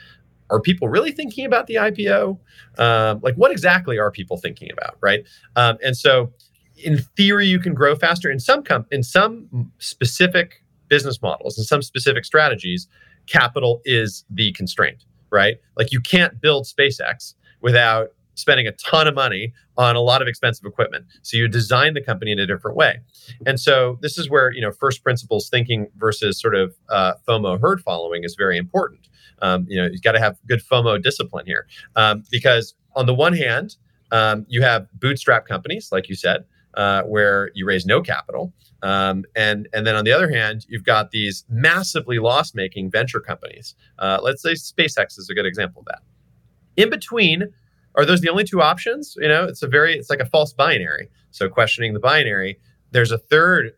are 0.49 0.59
people 0.59 0.89
really 0.89 1.13
thinking 1.13 1.45
about 1.45 1.67
the 1.67 1.75
IPO? 1.75 2.37
Um, 2.77 3.21
like, 3.23 3.35
what 3.35 3.51
exactly 3.51 3.97
are 3.97 4.11
people 4.11 4.37
thinking 4.37 4.69
about, 4.71 4.97
right? 4.99 5.23
Um, 5.55 5.77
and 5.81 5.95
so, 5.95 6.33
in 6.75 6.97
theory, 7.15 7.47
you 7.47 7.59
can 7.59 7.73
grow 7.73 7.95
faster 7.95 8.29
in 8.29 8.39
some 8.39 8.61
com- 8.61 8.85
in 8.91 9.03
some 9.03 9.71
specific 9.77 10.65
business 10.89 11.21
models 11.21 11.57
and 11.57 11.65
some 11.65 11.81
specific 11.81 12.25
strategies. 12.25 12.87
Capital 13.27 13.81
is 13.85 14.25
the 14.29 14.51
constraint 14.51 15.05
right? 15.31 15.57
Like 15.77 15.91
you 15.91 16.01
can't 16.01 16.39
build 16.41 16.65
SpaceX 16.65 17.33
without 17.61 18.09
spending 18.35 18.67
a 18.67 18.71
ton 18.73 19.07
of 19.07 19.15
money 19.15 19.53
on 19.77 19.95
a 19.95 19.99
lot 19.99 20.21
of 20.21 20.27
expensive 20.27 20.65
equipment. 20.65 21.05
So 21.21 21.37
you 21.37 21.47
design 21.47 21.93
the 21.93 22.01
company 22.01 22.31
in 22.31 22.39
a 22.39 22.47
different 22.47 22.77
way. 22.77 22.99
And 23.45 23.59
so 23.59 23.97
this 24.01 24.17
is 24.17 24.29
where, 24.29 24.51
you 24.51 24.61
know, 24.61 24.71
first 24.71 25.03
principles 25.03 25.49
thinking 25.49 25.87
versus 25.97 26.39
sort 26.39 26.55
of 26.55 26.75
uh, 26.89 27.13
FOMO 27.27 27.59
herd 27.59 27.81
following 27.81 28.23
is 28.23 28.35
very 28.35 28.57
important. 28.57 29.07
Um, 29.41 29.65
you 29.67 29.77
know, 29.77 29.87
you've 29.91 30.01
got 30.01 30.13
to 30.13 30.19
have 30.19 30.37
good 30.47 30.61
FOMO 30.61 31.01
discipline 31.01 31.45
here 31.45 31.67
um, 31.95 32.23
because 32.31 32.73
on 32.95 33.05
the 33.05 33.13
one 33.13 33.33
hand, 33.33 33.75
um, 34.11 34.45
you 34.49 34.61
have 34.61 34.87
bootstrap 34.99 35.47
companies, 35.47 35.89
like 35.91 36.09
you 36.09 36.15
said, 36.15 36.43
uh, 36.75 37.03
where 37.03 37.51
you 37.53 37.65
raise 37.65 37.85
no 37.85 38.01
capital. 38.01 38.53
Um, 38.83 39.25
and 39.35 39.67
and 39.73 39.85
then 39.85 39.95
on 39.95 40.05
the 40.05 40.11
other 40.11 40.29
hand, 40.29 40.65
you've 40.67 40.83
got 40.83 41.11
these 41.11 41.45
massively 41.49 42.19
loss-making 42.19 42.89
venture 42.89 43.19
companies. 43.19 43.75
Uh, 43.99 44.19
let's 44.21 44.41
say 44.41 44.53
SpaceX 44.53 45.19
is 45.19 45.29
a 45.29 45.33
good 45.33 45.45
example 45.45 45.81
of 45.81 45.85
that. 45.85 46.01
In 46.77 46.89
between, 46.89 47.53
are 47.95 48.05
those 48.05 48.21
the 48.21 48.29
only 48.29 48.43
two 48.43 48.61
options? 48.61 49.15
You 49.19 49.27
know, 49.27 49.43
it's 49.43 49.61
a 49.61 49.67
very 49.67 49.97
it's 49.97 50.09
like 50.09 50.19
a 50.19 50.25
false 50.25 50.53
binary. 50.53 51.09
So 51.31 51.47
questioning 51.47 51.93
the 51.93 51.99
binary, 51.99 52.59
there's 52.91 53.11
a 53.11 53.17
third 53.17 53.73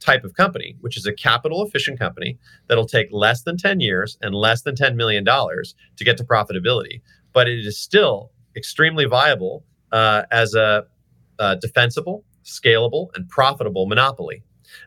type 0.00 0.24
of 0.24 0.34
company, 0.34 0.76
which 0.80 0.96
is 0.96 1.06
a 1.06 1.12
capital 1.12 1.64
efficient 1.64 1.98
company 1.98 2.38
that'll 2.66 2.86
take 2.86 3.08
less 3.12 3.42
than 3.42 3.56
10 3.56 3.80
years 3.80 4.18
and 4.20 4.34
less 4.34 4.62
than 4.62 4.74
$10 4.74 4.96
million 4.96 5.24
to 5.24 6.04
get 6.04 6.16
to 6.16 6.24
profitability. 6.24 7.00
But 7.32 7.48
it 7.48 7.64
is 7.64 7.78
still 7.78 8.32
extremely 8.56 9.04
viable 9.04 9.64
uh, 9.92 10.22
as 10.30 10.54
a 10.54 10.86
uh, 11.38 11.56
defensible, 11.56 12.24
scalable, 12.44 13.08
and 13.14 13.28
profitable 13.28 13.86
monopoly. 13.86 14.42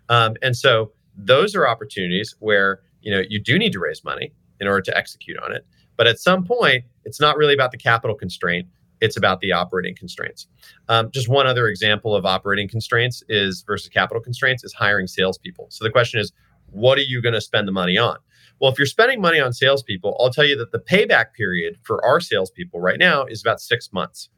Um, 0.09 0.35
and 0.41 0.55
so 0.55 0.91
those 1.17 1.55
are 1.55 1.67
opportunities 1.67 2.35
where 2.39 2.81
you 3.01 3.11
know 3.11 3.21
you 3.27 3.39
do 3.39 3.57
need 3.57 3.71
to 3.73 3.79
raise 3.79 4.03
money 4.03 4.33
in 4.59 4.67
order 4.67 4.81
to 4.81 4.97
execute 4.97 5.37
on 5.39 5.53
it. 5.53 5.65
But 5.97 6.07
at 6.07 6.19
some 6.19 6.43
point, 6.43 6.85
it's 7.05 7.19
not 7.19 7.37
really 7.37 7.53
about 7.53 7.71
the 7.71 7.77
capital 7.77 8.15
constraint. 8.15 8.67
It's 9.01 9.17
about 9.17 9.39
the 9.41 9.51
operating 9.51 9.95
constraints. 9.95 10.47
Um, 10.89 11.11
just 11.11 11.27
one 11.27 11.47
other 11.47 11.67
example 11.67 12.15
of 12.15 12.25
operating 12.25 12.67
constraints 12.67 13.23
is 13.27 13.63
versus 13.65 13.89
capital 13.89 14.21
constraints 14.21 14.63
is 14.63 14.73
hiring 14.73 15.07
salespeople. 15.07 15.67
So 15.69 15.83
the 15.83 15.89
question 15.89 16.19
is, 16.19 16.31
what 16.71 16.97
are 16.97 17.03
you 17.03 17.21
going 17.21 17.33
to 17.33 17.41
spend 17.41 17.67
the 17.67 17.71
money 17.71 17.97
on? 17.97 18.17
Well, 18.59 18.71
if 18.71 18.79
you're 18.79 18.85
spending 18.85 19.21
money 19.21 19.39
on 19.39 19.51
salespeople, 19.53 20.17
I'll 20.19 20.29
tell 20.29 20.45
you 20.45 20.57
that 20.57 20.71
the 20.71 20.79
payback 20.79 21.33
period 21.33 21.77
for 21.83 22.03
our 22.05 22.19
salespeople 22.19 22.79
right 22.79 22.97
now 22.97 23.25
is 23.25 23.41
about 23.41 23.59
six 23.59 23.91
months. 23.91 24.29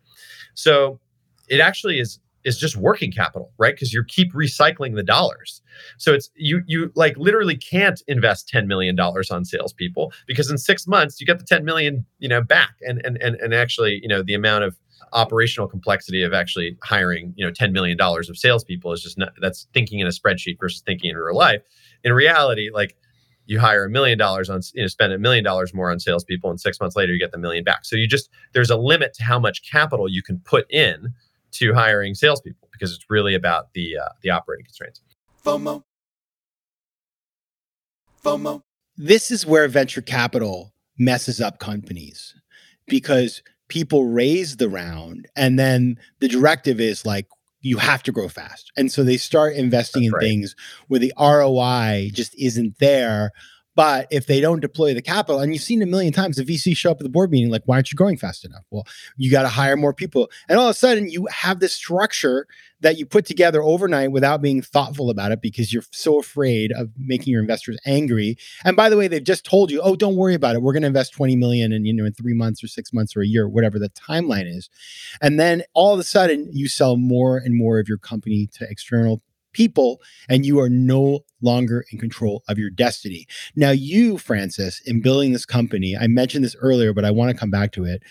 So 0.56 1.00
it 1.48 1.60
actually 1.60 2.00
is 2.00 2.20
is 2.44 2.58
just 2.58 2.78
working 2.78 3.12
capital, 3.12 3.52
right? 3.58 3.76
Because 3.76 3.92
you 3.92 4.04
keep 4.08 4.34
recycling 4.34 4.96
the 4.96 5.04
dollars. 5.04 5.62
So 5.98 6.14
it's 6.14 6.30
you 6.36 6.62
you 6.66 6.92
like 6.96 7.18
literally 7.18 7.58
can't 7.58 8.02
invest 8.08 8.50
$10 8.54 8.68
million 8.68 8.98
on 8.98 9.44
salespeople 9.44 10.14
because 10.28 10.50
in 10.50 10.58
six 10.58 10.88
months 10.88 11.20
you 11.20 11.28
get 11.28 11.40
the 11.40 11.46
10 11.46 11.66
million, 11.66 12.06
you 12.20 12.30
know, 12.30 12.42
back. 12.42 12.76
And 12.82 13.02
and 13.06 13.22
and 13.22 13.36
and 13.36 13.54
actually, 13.54 14.00
you 14.02 14.08
know, 14.08 14.24
the 14.24 14.34
amount 14.34 14.64
of 14.64 14.78
operational 15.14 15.68
complexity 15.68 16.24
of 16.24 16.34
actually 16.34 16.78
hiring, 16.84 17.34
you 17.36 17.46
know, 17.46 17.52
$10 17.52 17.72
million 17.72 17.98
of 18.00 18.38
salespeople 18.38 18.94
is 18.94 19.02
just 19.02 19.18
not 19.18 19.34
that's 19.42 19.68
thinking 19.74 20.00
in 20.00 20.08
a 20.08 20.12
spreadsheet 20.12 20.58
versus 20.60 20.82
thinking 20.86 21.12
in 21.12 21.18
real 21.18 21.36
life. 21.36 21.62
In 22.04 22.14
reality, 22.14 22.70
like 22.74 22.96
you 23.48 23.60
hire 23.60 23.86
a 23.86 23.90
million 23.90 24.18
dollars 24.18 24.50
on 24.50 24.62
you 24.74 24.84
know 24.84 24.88
spend 24.88 25.12
a 25.12 25.18
million 25.18 25.44
dollars 25.44 25.74
more 25.74 25.90
on 25.90 26.00
salespeople 26.00 26.50
and 26.50 26.60
six 26.60 26.80
months 26.80 26.96
later 26.96 27.14
you 27.14 27.20
get 27.20 27.32
the 27.32 27.38
million 27.38 27.64
back 27.64 27.86
so 27.86 27.96
you 27.96 28.06
just 28.08 28.30
there's 28.54 28.70
a 28.70 28.76
limit 28.76 29.14
to 29.14 29.24
how 29.24 29.40
much 29.40 29.62
capital 29.70 30.10
you 30.10 30.22
can 30.22 30.38
put 30.40 30.70
in 30.70 31.14
to 31.54 31.74
hiring 31.74 32.16
salespeople 32.16 32.70
because 32.72 32.94
it's 32.94 33.06
really 33.10 33.36
about 33.36 33.74
the 33.74 33.98
uh, 33.98 34.10
the 34.22 34.30
operating 34.30 34.66
constraints. 34.66 35.02
FOMO. 35.44 35.84
FOMO. 38.24 38.62
This 38.98 39.32
is 39.32 39.46
where 39.46 39.68
venture 39.68 40.02
capital 40.02 40.74
messes 40.98 41.40
up 41.40 41.60
companies 41.60 42.36
because 42.88 43.42
people 43.70 44.06
raise 44.06 44.58
the 44.58 44.70
round 44.70 45.28
and 45.36 45.60
then 45.60 45.98
the 46.20 46.28
directive 46.28 46.80
is 46.80 47.06
like 47.06 47.28
you 47.62 47.78
have 47.78 48.04
to 48.04 48.12
grow 48.12 48.28
fast. 48.28 48.72
And 48.78 48.92
so 48.92 49.04
they 49.04 49.18
start 49.18 49.56
investing 49.56 50.04
That's 50.04 50.08
in 50.08 50.14
right. 50.14 50.22
things 50.22 50.56
where 50.88 51.00
the 51.00 51.14
ROI 51.20 52.10
just 52.14 52.34
isn't 52.40 52.80
there 52.80 53.32
but 53.78 54.08
if 54.10 54.26
they 54.26 54.42
don't 54.42 54.60
deploy 54.60 54.96
the 54.96 55.04
capital, 55.04 55.40
and 55.40 55.54
you've 55.54 55.62
seen 55.62 55.84
a 55.84 55.86
million 55.86 56.12
times 56.12 56.38
the 56.38 56.44
VC 56.44 56.76
show 56.76 56.90
up 56.90 56.98
at 57.00 57.04
the 57.04 57.10
board 57.10 57.30
meeting, 57.30 57.52
like, 57.52 57.62
why 57.66 57.76
aren't 57.76 57.92
you 57.92 57.96
growing 57.96 58.18
fast 58.18 58.44
enough? 58.44 58.64
Well, 58.72 58.88
you 59.18 59.30
got 59.30 59.44
to 59.44 59.50
hire 59.50 59.78
more 59.78 59.94
people. 59.94 60.32
And 60.50 60.58
all 60.58 60.66
of 60.66 60.72
a 60.72 60.74
sudden, 60.74 61.12
you 61.12 61.28
have 61.28 61.60
this 61.60 61.74
structure 61.74 62.48
that 62.82 62.98
you 62.98 63.06
put 63.06 63.26
together 63.26 63.62
overnight 63.62 64.12
without 64.12 64.42
being 64.42 64.64
thoughtful 64.64 65.12
about 65.12 65.32
it 65.32 65.44
because 65.44 65.72
you're 65.72 65.84
so 65.92 66.20
afraid 66.20 66.72
of 66.72 66.90
making 66.98 67.32
your 67.32 67.42
investors 67.42 67.78
angry. 67.86 68.36
And 68.66 68.76
by 68.76 68.90
the 68.90 68.98
way, 68.98 69.08
they've 69.08 69.24
just 69.24 69.46
told 69.46 69.70
you, 69.70 69.80
oh, 69.82 69.96
don't 69.96 70.16
worry 70.16 70.34
about 70.34 70.56
it. 70.56 70.64
We're 70.64 70.74
going 70.74 70.82
to 70.82 70.88
invest 70.88 71.14
20 71.14 71.36
million 71.36 71.72
in, 71.72 71.86
you 71.86 71.94
know, 71.94 72.06
in 72.06 72.14
three 72.14 72.34
months 72.34 72.64
or 72.64 72.68
six 72.68 72.92
months 72.92 73.16
or 73.16 73.22
a 73.22 73.28
year, 73.28 73.48
whatever 73.48 73.78
the 73.78 73.90
timeline 73.90 74.48
is. 74.48 74.72
And 75.22 75.40
then 75.40 75.62
all 75.76 75.94
of 75.94 76.00
a 76.00 76.04
sudden, 76.04 76.50
you 76.52 76.68
sell 76.68 76.98
more 76.98 77.38
and 77.38 77.56
more 77.56 77.78
of 77.78 77.88
your 77.88 78.00
company 78.00 78.48
to 78.54 78.68
external 78.68 79.22
people 79.58 80.00
and 80.30 80.46
you 80.46 80.60
are 80.60 80.70
no 80.70 81.26
longer 81.42 81.84
in 81.92 81.98
control 81.98 82.44
of 82.48 82.60
your 82.60 82.70
destiny. 82.70 83.26
Now, 83.56 83.72
you, 83.72 84.20
Francis, 84.20 84.80
in 84.86 85.02
building 85.02 85.34
this 85.34 85.46
company, 85.46 85.98
I 85.98 86.06
mentioned 86.08 86.46
this 86.46 86.56
earlier, 86.62 86.94
but 86.94 87.06
I 87.06 87.12
want 87.12 87.32
to 87.32 87.38
come 87.38 87.50
back 87.50 87.72
to 87.74 87.84
it. 87.84 88.04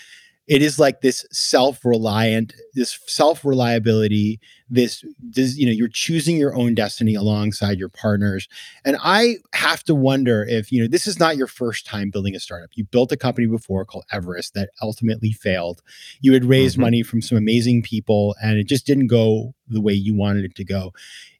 It 0.48 0.62
is 0.62 0.78
like 0.78 1.00
this 1.00 1.26
self-reliant, 1.32 2.54
this 2.74 3.00
self-reliability, 3.06 4.38
this, 4.70 5.04
this, 5.20 5.56
you 5.56 5.66
know, 5.66 5.72
you're 5.72 5.88
choosing 5.88 6.36
your 6.36 6.54
own 6.54 6.72
destiny 6.74 7.16
alongside 7.16 7.80
your 7.80 7.88
partners. 7.88 8.46
And 8.84 8.96
I 9.02 9.38
have 9.54 9.82
to 9.84 9.94
wonder 9.94 10.44
if, 10.48 10.70
you 10.70 10.80
know, 10.80 10.86
this 10.86 11.08
is 11.08 11.18
not 11.18 11.36
your 11.36 11.48
first 11.48 11.84
time 11.84 12.10
building 12.10 12.36
a 12.36 12.40
startup. 12.40 12.70
You 12.74 12.84
built 12.84 13.10
a 13.10 13.16
company 13.16 13.48
before 13.48 13.84
called 13.84 14.04
Everest 14.12 14.54
that 14.54 14.70
ultimately 14.82 15.32
failed. 15.32 15.82
You 16.20 16.32
had 16.32 16.44
raised 16.44 16.74
mm-hmm. 16.74 16.82
money 16.82 17.02
from 17.02 17.22
some 17.22 17.38
amazing 17.38 17.82
people 17.82 18.36
and 18.40 18.56
it 18.56 18.68
just 18.68 18.86
didn't 18.86 19.08
go 19.08 19.52
the 19.66 19.80
way 19.80 19.94
you 19.94 20.14
wanted 20.14 20.44
it 20.44 20.54
to 20.54 20.64
go 20.64 20.92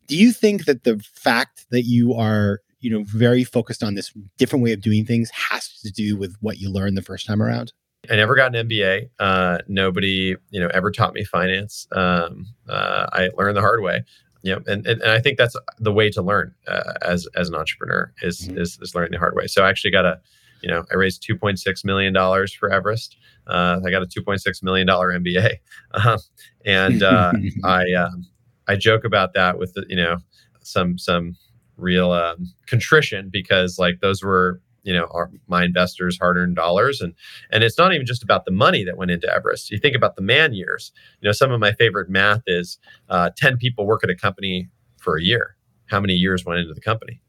do 0.07 0.17
you 0.17 0.33
think 0.33 0.65
that 0.65 0.85
the 0.85 0.99
fact 0.99 1.67
that 1.71 1.83
you 1.83 2.15
are 2.15 2.61
you 2.81 2.91
know 2.91 3.05
very 3.07 3.45
focused 3.45 3.83
on 3.83 3.95
this 3.95 4.13
different 4.39 4.63
way 4.63 4.73
of 4.73 4.81
doing 4.81 5.05
things 5.05 5.31
has 5.31 5.81
to 5.81 5.91
do 5.91 6.17
with 6.17 6.37
what 6.41 6.59
you 6.59 6.71
learned 6.71 6.97
the 6.97 7.03
first 7.03 7.27
time 7.27 7.43
around 7.43 7.73
i 8.11 8.17
never 8.17 8.35
got 8.35 8.55
an 8.55 8.69
mba 8.69 9.09
uh, 9.19 9.59
nobody 9.69 10.35
you 10.51 10.61
know 10.61 10.69
ever 10.75 10.91
taught 10.91 11.15
me 11.15 11.25
finance 11.25 11.87
um, 11.93 12.47
uh, 12.69 13.07
i 13.13 13.29
learned 13.37 13.57
the 13.57 13.61
hard 13.61 13.83
way 13.83 14.05
you 14.47 14.53
know, 14.53 14.63
and, 14.69 14.87
and, 14.87 15.03
and 15.03 15.11
I 15.11 15.19
think 15.19 15.39
that's 15.39 15.57
the 15.81 15.93
way 15.93 16.09
to 16.11 16.23
learn 16.23 16.55
uh, 16.69 16.93
as 17.03 17.27
as 17.35 17.49
an 17.49 17.57
entrepreneur 17.57 18.13
is, 18.23 18.43
mm-hmm. 18.43 18.59
is 18.59 18.79
is 18.81 18.95
learning 18.95 19.11
the 19.11 19.19
hard 19.19 19.35
way. 19.35 19.49
So 19.49 19.65
I 19.65 19.69
actually 19.69 19.91
got 19.91 20.05
a, 20.05 20.21
you 20.63 20.69
know, 20.69 20.85
I 20.93 20.95
raised 20.95 21.25
two 21.25 21.37
point 21.37 21.59
six 21.59 21.85
million 21.85 22.13
dollars 22.13 22.53
for 22.53 22.71
Everest. 22.71 23.17
Uh, 23.49 23.81
I 23.85 23.91
got 23.91 24.03
a 24.03 24.07
two 24.07 24.23
point 24.23 24.41
six 24.41 24.63
million 24.63 24.87
dollar 24.87 25.13
MBA, 25.13 25.57
uh, 25.95 26.19
and 26.65 27.03
uh, 27.03 27.33
I 27.65 27.93
um, 27.95 28.25
I 28.69 28.77
joke 28.77 29.05
about 29.05 29.35
that 29.35 29.59
with 29.59 29.77
you 29.89 29.97
know 29.97 30.19
some 30.63 30.99
some 30.99 31.37
real 31.77 32.13
um, 32.13 32.53
contrition 32.67 33.29
because 33.31 33.79
like 33.79 34.01
those 34.01 34.23
were 34.23 34.61
you 34.83 34.93
know 34.93 35.09
our, 35.13 35.31
my 35.47 35.65
investors 35.65 36.19
hard 36.19 36.37
earned 36.37 36.57
dollars 36.57 37.01
and 37.01 37.15
and 37.51 37.63
it's 37.65 37.79
not 37.79 37.93
even 37.93 38.07
just 38.07 38.23
about 38.23 38.45
the 38.45 38.51
money 38.51 38.85
that 38.85 38.97
went 38.97 39.11
into 39.11 39.33
Everest. 39.33 39.71
You 39.71 39.79
think 39.79 39.97
about 39.97 40.17
the 40.17 40.23
man 40.23 40.55
years. 40.55 40.93
You 41.21 41.29
know 41.29 41.33
some 41.33 41.53
of 41.53 41.61
my 41.61 41.73
favorite 41.73 42.09
math 42.09 42.43
is 42.47 42.79
uh, 43.09 43.31
ten 43.37 43.57
people 43.57 43.87
work 43.87 44.05
at 44.05 44.11
a 44.11 44.17
company 44.17 44.69
for 44.99 45.17
a 45.17 45.23
year. 45.23 45.57
How 45.87 46.01
many 46.01 46.15
years 46.15 46.45
went 46.45 46.61
into 46.61 46.75
the 46.75 46.81
company? 46.81 47.21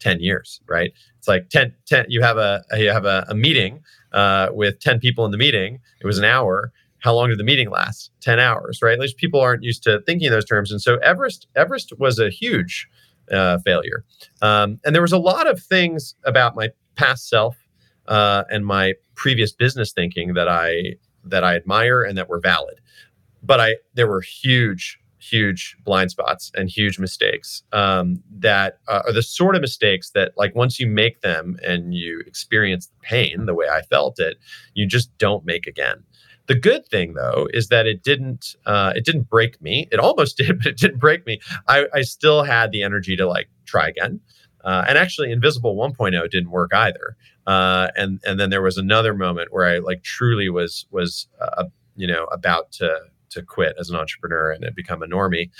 10 0.00 0.20
years 0.20 0.60
right 0.68 0.92
it's 1.18 1.26
like 1.28 1.48
10, 1.48 1.74
10 1.86 2.06
you 2.08 2.22
have 2.22 2.36
a 2.38 2.62
you 2.74 2.88
have 2.90 3.04
a, 3.04 3.26
a 3.28 3.34
meeting 3.34 3.82
uh, 4.12 4.48
with 4.52 4.78
10 4.80 5.00
people 5.00 5.24
in 5.24 5.30
the 5.30 5.36
meeting 5.36 5.80
it 6.00 6.06
was 6.06 6.18
an 6.18 6.24
hour 6.24 6.72
how 7.00 7.14
long 7.14 7.28
did 7.28 7.38
the 7.38 7.44
meeting 7.44 7.70
last? 7.70 8.10
10 8.20 8.38
hours 8.38 8.80
right? 8.82 8.94
At 8.94 9.00
least 9.00 9.16
people 9.16 9.40
aren't 9.40 9.62
used 9.62 9.82
to 9.84 10.00
thinking 10.06 10.30
those 10.30 10.44
terms. 10.44 10.70
And 10.70 10.80
so 10.80 10.96
everest 10.96 11.46
everest 11.56 11.92
was 11.98 12.18
a 12.18 12.30
huge 12.30 12.88
uh, 13.30 13.58
failure. 13.58 14.04
Um, 14.42 14.80
and 14.84 14.94
there 14.94 15.02
was 15.02 15.12
a 15.12 15.18
lot 15.18 15.46
of 15.46 15.62
things 15.62 16.14
about 16.24 16.56
my 16.56 16.70
past 16.96 17.28
self 17.28 17.56
uh, 18.06 18.44
and 18.50 18.64
my 18.64 18.94
previous 19.14 19.52
business 19.52 19.92
thinking 19.92 20.34
that 20.34 20.48
i 20.48 20.94
that 21.24 21.44
i 21.44 21.54
admire 21.54 22.02
and 22.02 22.16
that 22.16 22.28
were 22.28 22.40
valid. 22.40 22.80
But 23.42 23.60
i 23.60 23.76
there 23.94 24.06
were 24.08 24.20
huge 24.20 24.98
huge 25.18 25.76
blind 25.84 26.10
spots 26.10 26.50
and 26.54 26.68
huge 26.68 26.98
mistakes 26.98 27.62
um, 27.72 28.22
that 28.30 28.78
uh, 28.88 29.02
are 29.06 29.12
the 29.12 29.22
sort 29.22 29.54
of 29.54 29.60
mistakes 29.60 30.10
that 30.10 30.32
like 30.36 30.54
once 30.54 30.78
you 30.78 30.86
make 30.86 31.20
them 31.20 31.56
and 31.64 31.94
you 31.94 32.22
experience 32.26 32.86
the 32.86 32.94
pain 33.02 33.46
the 33.46 33.54
way 33.54 33.66
i 33.68 33.82
felt 33.82 34.18
it 34.20 34.36
you 34.74 34.86
just 34.86 35.16
don't 35.18 35.44
make 35.44 35.66
again 35.66 36.02
the 36.48 36.54
good 36.54 36.86
thing, 36.88 37.14
though, 37.14 37.46
is 37.52 37.68
that 37.68 37.86
it 37.86 38.02
didn't 38.02 38.56
uh, 38.66 38.92
it 38.96 39.04
didn't 39.04 39.30
break 39.30 39.60
me. 39.62 39.86
It 39.92 40.00
almost 40.00 40.36
did, 40.38 40.58
but 40.58 40.66
it 40.66 40.78
didn't 40.78 40.98
break 40.98 41.26
me. 41.26 41.40
I, 41.68 41.86
I 41.94 42.02
still 42.02 42.42
had 42.42 42.72
the 42.72 42.82
energy 42.82 43.16
to 43.16 43.26
like 43.26 43.48
try 43.66 43.88
again. 43.88 44.20
Uh, 44.64 44.84
and 44.88 44.98
actually, 44.98 45.30
Invisible 45.30 45.76
1.0 45.76 46.30
didn't 46.30 46.50
work 46.50 46.74
either. 46.74 47.16
Uh, 47.46 47.88
and 47.96 48.20
and 48.26 48.40
then 48.40 48.50
there 48.50 48.62
was 48.62 48.76
another 48.76 49.14
moment 49.14 49.52
where 49.52 49.66
I 49.66 49.78
like 49.78 50.02
truly 50.02 50.48
was 50.48 50.86
was 50.90 51.28
uh, 51.40 51.64
you 51.96 52.06
know 52.06 52.24
about 52.24 52.72
to 52.72 52.98
to 53.30 53.42
quit 53.42 53.76
as 53.78 53.90
an 53.90 53.96
entrepreneur 53.96 54.50
and 54.50 54.74
become 54.74 55.02
a 55.02 55.06
normie. 55.06 55.50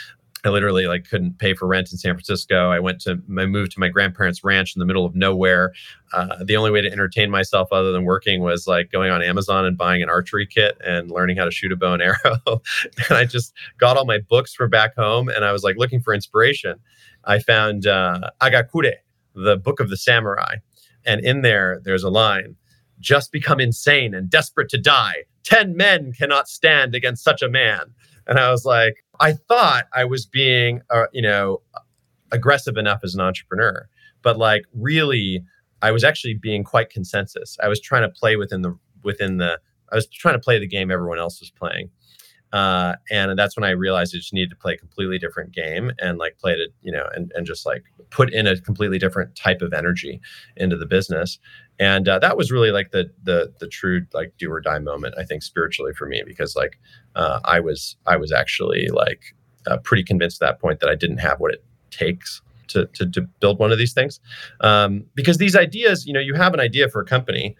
I 0.45 0.51
literally 0.51 0.87
like 0.87 1.09
couldn't 1.09 1.39
pay 1.39 1.55
for 1.55 1.67
rent 1.67 1.91
in 1.91 1.99
San 1.99 2.15
Francisco. 2.15 2.71
I 2.71 2.79
went 2.79 3.01
to 3.03 3.21
I 3.39 3.47
moved 3.47 3.73
to 3.73 3.81
my 3.81 3.89
grandparents' 3.89 4.45
ranch 4.45 4.75
in 4.77 4.81
the 4.81 4.87
middle 4.87 5.05
of 5.05 5.15
nowhere. 5.15 5.73
Uh, 6.13 6.45
the 6.45 6.57
only 6.57 6.71
way 6.71 6.81
to 6.81 6.91
entertain 6.91 7.31
myself 7.31 7.69
other 7.73 7.93
than 7.93 8.05
working 8.05 8.43
was 8.43 8.67
like 8.67 8.91
going 8.91 9.11
on 9.11 9.23
Amazon 9.23 9.65
and 9.65 9.77
buying 9.77 10.03
an 10.03 10.09
archery 10.09 10.47
kit 10.47 10.79
and 10.85 11.11
learning 11.11 11.37
how 11.37 11.45
to 11.45 11.51
shoot 11.51 11.73
a 11.73 11.77
bow 11.77 11.95
and 11.95 12.03
arrow. 12.03 12.63
and 13.09 13.19
I 13.19 13.25
just 13.25 13.53
got 13.79 13.97
all 13.97 14.05
my 14.05 14.19
books 14.19 14.55
from 14.55 14.71
back 14.71 14.95
home 14.95 15.29
and 15.29 15.45
I 15.45 15.53
was 15.53 15.65
like 15.65 15.77
looking 15.77 16.01
for 16.01 16.15
inspiration. 16.15 16.79
I 17.25 17.41
found 17.41 17.87
uh, 17.87 18.31
Hagakure, 18.41 18.95
the 19.35 19.57
book 19.57 19.81
of 19.81 19.91
the 19.91 19.97
samurai, 19.97 20.57
and 21.05 21.21
in 21.25 21.43
there 21.43 21.81
there's 21.85 22.05
a 22.05 22.11
line: 22.11 22.55
"Just 23.01 23.33
become 23.33 23.61
insane 23.61 24.15
and 24.15 24.31
desperate 24.31 24.69
to 24.71 24.79
die. 24.79 25.25
Ten 25.43 25.77
men 25.77 26.13
cannot 26.13 26.49
stand 26.49 26.95
against 26.95 27.25
such 27.25 27.43
a 27.43 27.49
man." 27.49 27.93
And 28.29 28.39
I 28.39 28.51
was 28.51 28.67
like, 28.67 29.03
I 29.21 29.33
thought 29.33 29.87
I 29.95 30.05
was 30.05 30.27
being, 30.27 30.83
uh, 30.91 31.07
you 31.13 31.23
know, 31.23 31.63
aggressive 32.31 32.77
enough 32.77 33.01
as 33.03 33.15
an 33.15 33.21
entrepreneur, 33.21 33.89
but 34.23 34.39
like 34.39 34.65
really, 34.75 35.45
I 35.83 35.91
was 35.91 36.05
actually 36.05 36.35
being 36.35 36.65
quite 36.65 36.91
consensus. 36.91 37.57
I 37.63 37.69
was 37.69 37.81
trying 37.81 38.03
to 38.03 38.09
play 38.09 38.37
within 38.37 38.63
the 38.63 38.77
within 39.03 39.39
the. 39.39 39.59
I 39.91 39.95
was 39.95 40.07
trying 40.07 40.35
to 40.35 40.41
play 40.41 40.59
the 40.59 40.67
game 40.67 40.91
everyone 40.91 41.19
else 41.19 41.41
was 41.41 41.51
playing, 41.51 41.91
Uh, 42.53 42.95
and 43.11 43.39
that's 43.39 43.57
when 43.57 43.65
I 43.65 43.71
realized 43.71 44.15
I 44.15 44.19
just 44.19 44.33
needed 44.33 44.51
to 44.51 44.57
play 44.57 44.75
a 44.75 44.79
completely 44.79 45.19
different 45.19 45.53
game 45.53 45.93
and 45.99 46.19
like 46.19 46.39
play 46.39 46.53
it, 46.53 46.71
you 46.81 46.91
know, 46.91 47.07
and, 47.15 47.31
and 47.35 47.47
just 47.47 47.67
like 47.67 47.85
put 48.11 48.33
in 48.33 48.47
a 48.47 48.59
completely 48.61 48.99
different 48.99 49.37
type 49.37 49.61
of 49.61 49.75
energy 49.75 50.21
into 50.57 50.77
the 50.77 50.87
business. 50.87 51.39
And 51.79 52.09
uh, 52.09 52.19
that 52.21 52.37
was 52.37 52.51
really 52.51 52.71
like 52.71 52.91
the 52.91 53.11
the 53.23 53.53
the 53.61 53.69
true 53.69 54.07
like 54.13 54.33
do 54.39 54.51
or 54.51 54.61
die 54.61 54.79
moment, 54.79 55.15
I 55.19 55.25
think, 55.25 55.43
spiritually 55.43 55.93
for 55.93 56.07
me, 56.07 56.23
because 56.27 56.57
like 56.57 56.79
uh, 57.15 57.41
I 57.45 57.61
was 57.61 57.97
I 58.07 58.17
was 58.17 58.33
actually 58.33 58.89
like 58.89 59.37
uh, 59.67 59.77
pretty 59.79 60.03
convinced 60.03 60.43
at 60.43 60.47
that 60.47 60.61
point 60.61 60.81
that 60.81 60.89
I 60.89 60.95
didn't 60.95 61.19
have 61.19 61.41
what 61.41 61.53
it 61.53 61.63
takes 61.91 62.43
to 62.69 62.87
to, 62.87 63.07
to 63.11 63.23
build 63.41 63.59
one 63.59 63.73
of 63.73 63.79
these 63.79 63.93
things, 63.93 64.21
um, 64.61 65.05
because 65.15 65.39
these 65.39 65.55
ideas, 65.55 66.07
you 66.07 66.13
know, 66.13 66.21
you 66.21 66.35
have 66.35 66.55
an 66.55 66.61
idea 66.61 66.89
for 66.89 67.01
a 67.01 67.05
company. 67.05 67.57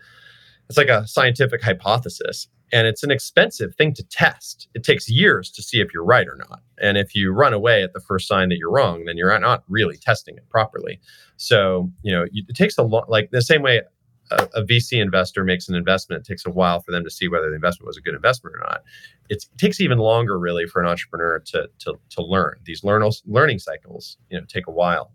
It's 0.69 0.79
like 0.79 0.89
a 0.89 1.07
scientific 1.07 1.63
hypothesis, 1.63 2.49
and 2.73 2.87
it's 2.87 3.03
an 3.03 3.11
expensive 3.11 3.75
thing 3.75 3.95
to 3.95 4.03
test. 4.05 4.69
It 4.75 4.85
takes 4.85 5.09
years 5.09 5.51
to 5.53 5.63
see 5.63 5.81
if 5.81 5.93
you're 5.95 6.05
right 6.05 6.27
or 6.27 6.37
not. 6.37 6.61
And 6.81 6.99
if 6.99 7.15
you 7.15 7.33
run 7.33 7.55
away 7.55 7.83
at 7.83 7.95
the 7.95 8.01
first 8.01 8.29
sign 8.29 8.51
that 8.51 8.59
you're 8.59 8.71
wrong, 8.71 9.05
then 9.07 9.17
you're 9.17 9.37
not 9.39 9.65
really 9.69 9.97
testing 9.97 10.37
it 10.37 10.49
properly. 10.51 11.01
So, 11.37 11.91
you 12.03 12.13
know, 12.13 12.27
it 12.33 12.55
takes 12.55 12.77
a 12.77 12.83
lot, 12.83 13.09
like 13.09 13.31
the 13.31 13.41
same 13.41 13.63
way 13.63 13.83
a, 14.31 14.49
a, 14.55 14.63
VC 14.63 15.01
investor 15.01 15.45
makes 15.45 15.69
an 15.69 15.75
investment, 15.75 16.21
it 16.21 16.29
takes 16.29 16.45
a 16.45 16.51
while 16.51 16.81
for 16.81 16.93
them 16.93 17.05
to 17.05 17.11
see 17.11 17.29
whether 17.29 17.49
the 17.49 17.55
investment 17.55 17.87
was 17.87 17.97
a 17.97 18.01
good 18.01 18.15
investment 18.15 18.57
or 18.57 18.61
not. 18.61 18.83
It's, 19.29 19.47
it 19.47 19.59
takes 19.59 19.81
even 19.81 19.99
longer, 19.99 20.39
really, 20.39 20.67
for 20.67 20.83
an 20.83 20.89
entrepreneur 20.89 21.39
to, 21.39 21.69
to, 21.81 21.95
to 22.11 22.23
learn. 22.23 22.59
These 22.65 22.85
learn, 22.85 23.09
learning 23.27 23.59
cycles, 23.59 24.19
you 24.31 24.39
know, 24.39 24.45
take 24.47 24.67
a 24.67 24.73
while. 24.73 25.13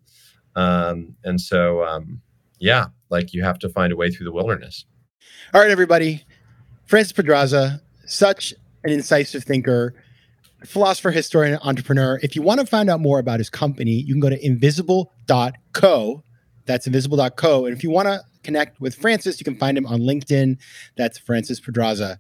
Um, 0.55 1.15
and 1.23 1.39
so, 1.39 1.83
um, 1.83 2.21
yeah, 2.59 2.87
like 3.09 3.33
you 3.33 3.43
have 3.43 3.59
to 3.59 3.69
find 3.69 3.91
a 3.91 3.95
way 3.95 4.09
through 4.09 4.25
the 4.25 4.31
wilderness. 4.31 4.85
All 5.53 5.61
right, 5.61 5.71
everybody. 5.71 6.23
Francis 6.85 7.11
Pedraza, 7.11 7.81
such 8.05 8.53
an 8.83 8.91
incisive 8.91 9.43
thinker, 9.43 9.93
philosopher, 10.65 11.11
historian, 11.11 11.59
entrepreneur. 11.63 12.19
If 12.23 12.35
you 12.35 12.41
want 12.41 12.59
to 12.59 12.65
find 12.65 12.89
out 12.89 12.99
more 12.99 13.19
about 13.19 13.39
his 13.39 13.49
company, 13.49 13.91
you 13.91 14.13
can 14.13 14.19
go 14.19 14.29
to 14.29 14.45
invisible.co. 14.45 16.23
That's 16.65 16.87
invisible.co. 16.87 17.65
And 17.65 17.75
if 17.75 17.83
you 17.83 17.91
want 17.91 18.07
to 18.07 18.21
connect 18.43 18.79
with 18.79 18.95
Francis, 18.95 19.39
you 19.39 19.43
can 19.43 19.55
find 19.57 19.77
him 19.77 19.85
on 19.85 20.01
LinkedIn. 20.01 20.57
That's 20.97 21.17
Francis 21.17 21.59
Pedraza. 21.59 22.19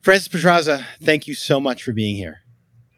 Francis 0.00 0.28
Pedraza, 0.28 0.86
thank 1.02 1.26
you 1.26 1.34
so 1.34 1.60
much 1.60 1.82
for 1.82 1.92
being 1.92 2.16
here. 2.16 2.40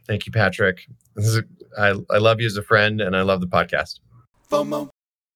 Thank 0.06 0.26
you, 0.26 0.32
Patrick. 0.32 0.86
Is, 1.16 1.42
I, 1.78 1.94
I 2.10 2.18
love 2.18 2.40
you 2.40 2.46
as 2.46 2.56
a 2.56 2.62
friend 2.62 3.00
and 3.00 3.16
I 3.16 3.22
love 3.22 3.40
the 3.40 3.46
podcast. 3.46 4.00
FOMO. 4.50 4.90